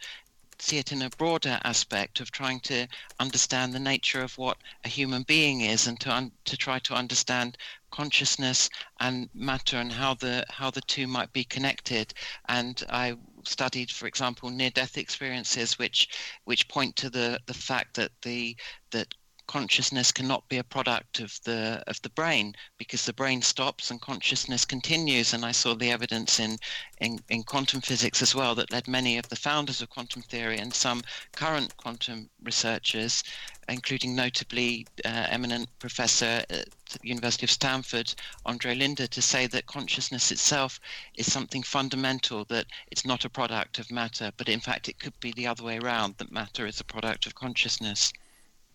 [0.59, 2.86] see it in a broader aspect of trying to
[3.18, 6.95] understand the nature of what a human being is and to, un- to try to
[6.95, 7.59] understand
[7.90, 8.70] consciousness
[9.01, 12.14] and matter and how the how the two might be connected
[12.49, 16.09] and I studied for example near death experiences which
[16.45, 18.57] which point to the the fact that the
[18.93, 19.14] that
[19.53, 24.00] consciousness cannot be a product of the of the brain because the brain stops and
[24.00, 25.34] consciousness continues.
[25.34, 26.57] And i saw the evidence in,
[27.03, 30.57] in in quantum physics as well that led many of the founders of quantum theory
[30.57, 31.03] and some
[31.36, 33.22] current quantum researchers
[33.68, 38.14] including notably uh, eminent professor at the university of stanford
[38.46, 40.80] Andrei Linde, to say that consciousness itself
[41.14, 45.18] is something fundamental that it's not a product of matter but in fact it could
[45.20, 48.14] be the other way around that matter is a product of consciousness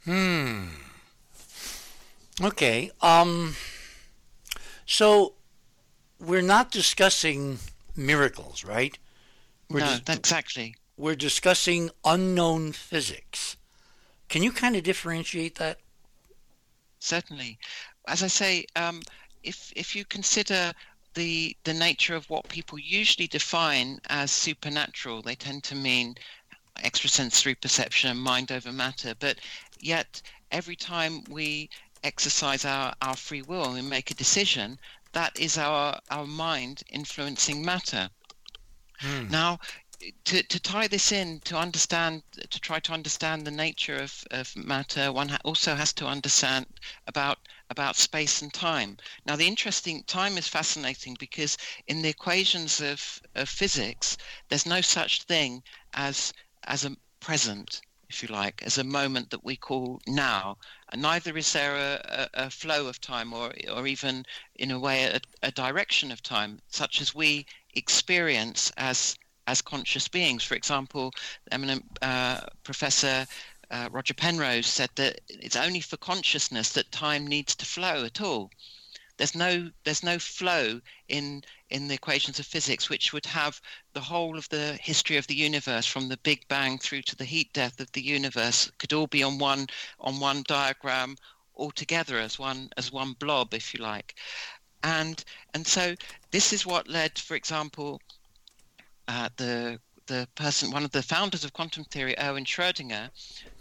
[0.08, 0.68] Hmm.
[2.42, 2.92] Okay.
[3.02, 3.56] Um.
[4.86, 5.34] So
[6.18, 7.60] we're not discussing
[7.94, 8.98] miracles, right?
[9.70, 10.76] We're no, dis- exactly.
[10.96, 13.58] We're discussing unknown physics.
[14.30, 15.80] Can you kind of differentiate that?
[17.00, 17.60] Certainly.
[18.08, 19.02] As I say, um,
[19.44, 20.72] if if you consider
[21.16, 26.16] the the nature of what people usually define as supernatural, they tend to mean
[26.84, 29.14] extrasensory perception and mind over matter.
[29.20, 29.38] But
[29.80, 30.22] Yet
[30.52, 31.70] every time we
[32.04, 34.80] exercise our, our free will and make a decision,
[35.14, 38.10] that is our, our mind influencing matter.
[39.00, 39.30] Hmm.
[39.30, 39.60] Now,
[40.26, 44.56] to, to tie this in, to understand, to try to understand the nature of, of
[44.56, 46.68] matter, one ha- also has to understand
[47.08, 48.98] about about space and time.
[49.26, 51.58] Now, the interesting time is fascinating because
[51.88, 54.18] in the equations of, of physics,
[54.48, 55.64] there's no such thing
[55.94, 56.32] as
[56.64, 60.58] as a present, if you like, as a moment that we call now.
[60.92, 64.80] And neither is there a, a, a flow of time or or even in a
[64.80, 70.44] way a, a direction of time, such as we experience as as conscious beings.
[70.44, 71.14] For example,
[71.52, 73.26] eminent uh, Professor
[73.72, 78.22] uh, Roger Penrose said that it's only for consciousness that time needs to flow at
[78.22, 78.52] all.
[79.18, 83.60] There's no there's no flow in in the equations of physics which would have
[83.94, 87.26] the whole of the history of the universe from the Big Bang through to the
[87.26, 89.68] heat death of the universe could all be on one
[90.00, 91.18] on one diagram
[91.58, 94.16] all together as one as one blob, if you like.
[94.84, 95.96] And and so
[96.32, 98.00] this is what led, for example,
[99.08, 103.10] uh, the the person, one of the founders of quantum theory, Erwin Schrödinger,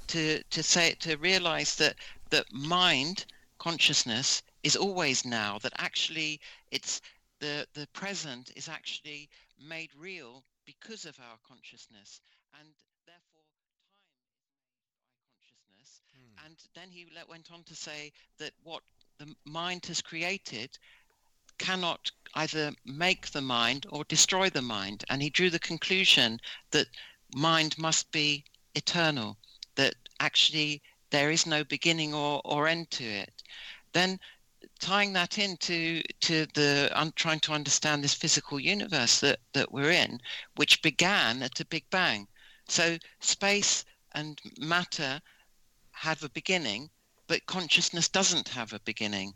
[0.09, 1.97] to to say to realize that
[2.31, 3.25] that mind
[3.59, 5.59] consciousness is always now.
[5.63, 6.41] That actually
[6.73, 7.01] it's
[7.39, 12.21] the the present is actually made real because of our consciousness,
[12.59, 12.69] and
[13.07, 16.01] therefore time is made by consciousness.
[16.13, 16.47] Hmm.
[16.47, 18.83] And then he went on to say that what
[19.19, 20.77] the mind has created
[21.59, 25.05] cannot either make the mind or destroy the mind.
[25.09, 26.41] And he drew the conclusion
[26.73, 26.89] that
[27.35, 28.45] mind must be
[28.75, 29.39] eternal,
[29.77, 33.43] that actually there is no beginning or, or end to it.
[33.93, 34.19] Then
[34.81, 39.91] tying that into to the I'm trying to understand this physical universe that, that we're
[39.91, 40.21] in,
[40.57, 42.29] which began at a Big Bang.
[42.69, 45.21] So space and matter
[45.93, 46.91] have a beginning,
[47.27, 49.35] but consciousness doesn't have a beginning.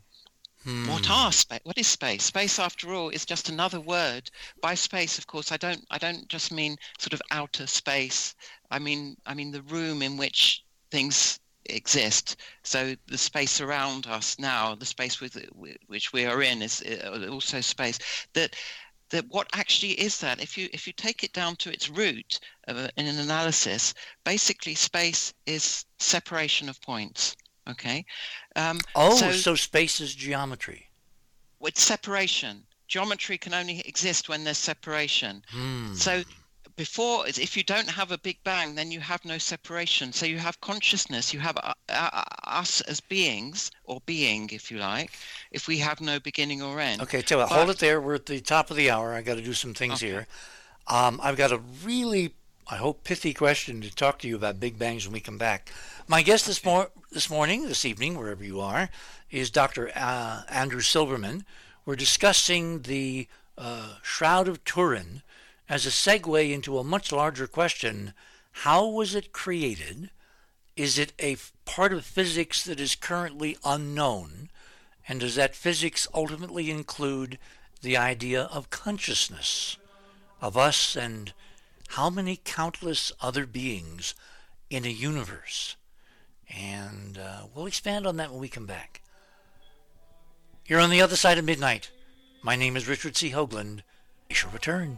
[0.63, 0.87] Hmm.
[0.87, 1.59] What are space?
[1.63, 2.23] What is space?
[2.23, 4.29] Space, after all, is just another word.
[4.61, 5.83] By space, of course, I don't.
[5.89, 8.35] I don't just mean sort of outer space.
[8.69, 12.37] I mean, I mean the room in which things exist.
[12.63, 15.37] So the space around us now, the space with
[15.87, 17.99] which we are in, is uh, also space.
[18.33, 18.55] That
[19.09, 20.41] that what actually is that?
[20.41, 23.93] If you if you take it down to its root a, in an analysis,
[24.23, 27.35] basically space is separation of points.
[27.69, 28.05] Okay.
[28.55, 30.89] Um, oh, so, so space is geometry.
[31.59, 35.43] With separation, geometry can only exist when there's separation.
[35.49, 35.93] Hmm.
[35.93, 36.23] So
[36.75, 40.13] before if you don't have a big bang then you have no separation.
[40.13, 44.77] So you have consciousness you have uh, uh, us as beings or being if you
[44.77, 45.11] like
[45.51, 47.01] if we have no beginning or end.
[47.01, 48.01] Okay tell hold it there.
[48.01, 49.13] We're at the top of the hour.
[49.13, 50.07] I got to do some things okay.
[50.07, 50.27] here.
[50.87, 52.33] Um, i've got a really
[52.67, 55.71] i hope pithy question to talk to you about big bangs when we come back.
[56.07, 58.89] My guest this, mor- this morning, this evening, wherever you are,
[59.29, 59.91] is Dr.
[59.95, 61.45] Uh, Andrew silverman.
[61.85, 65.21] We're discussing the uh, Shroud of Turin
[65.71, 68.13] as a segue into a much larger question
[68.51, 70.09] how was it created?
[70.75, 74.49] Is it a part of physics that is currently unknown?
[75.07, 77.39] And does that physics ultimately include
[77.81, 79.77] the idea of consciousness,
[80.41, 81.31] of us and
[81.91, 84.13] how many countless other beings
[84.69, 85.77] in a universe?
[86.49, 89.01] And uh, we'll expand on that when we come back.
[90.65, 91.89] You're on the other side of midnight.
[92.43, 93.31] My name is Richard C.
[93.31, 93.83] Hoagland.
[94.27, 94.97] We shall return.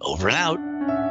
[0.00, 1.05] Over and out.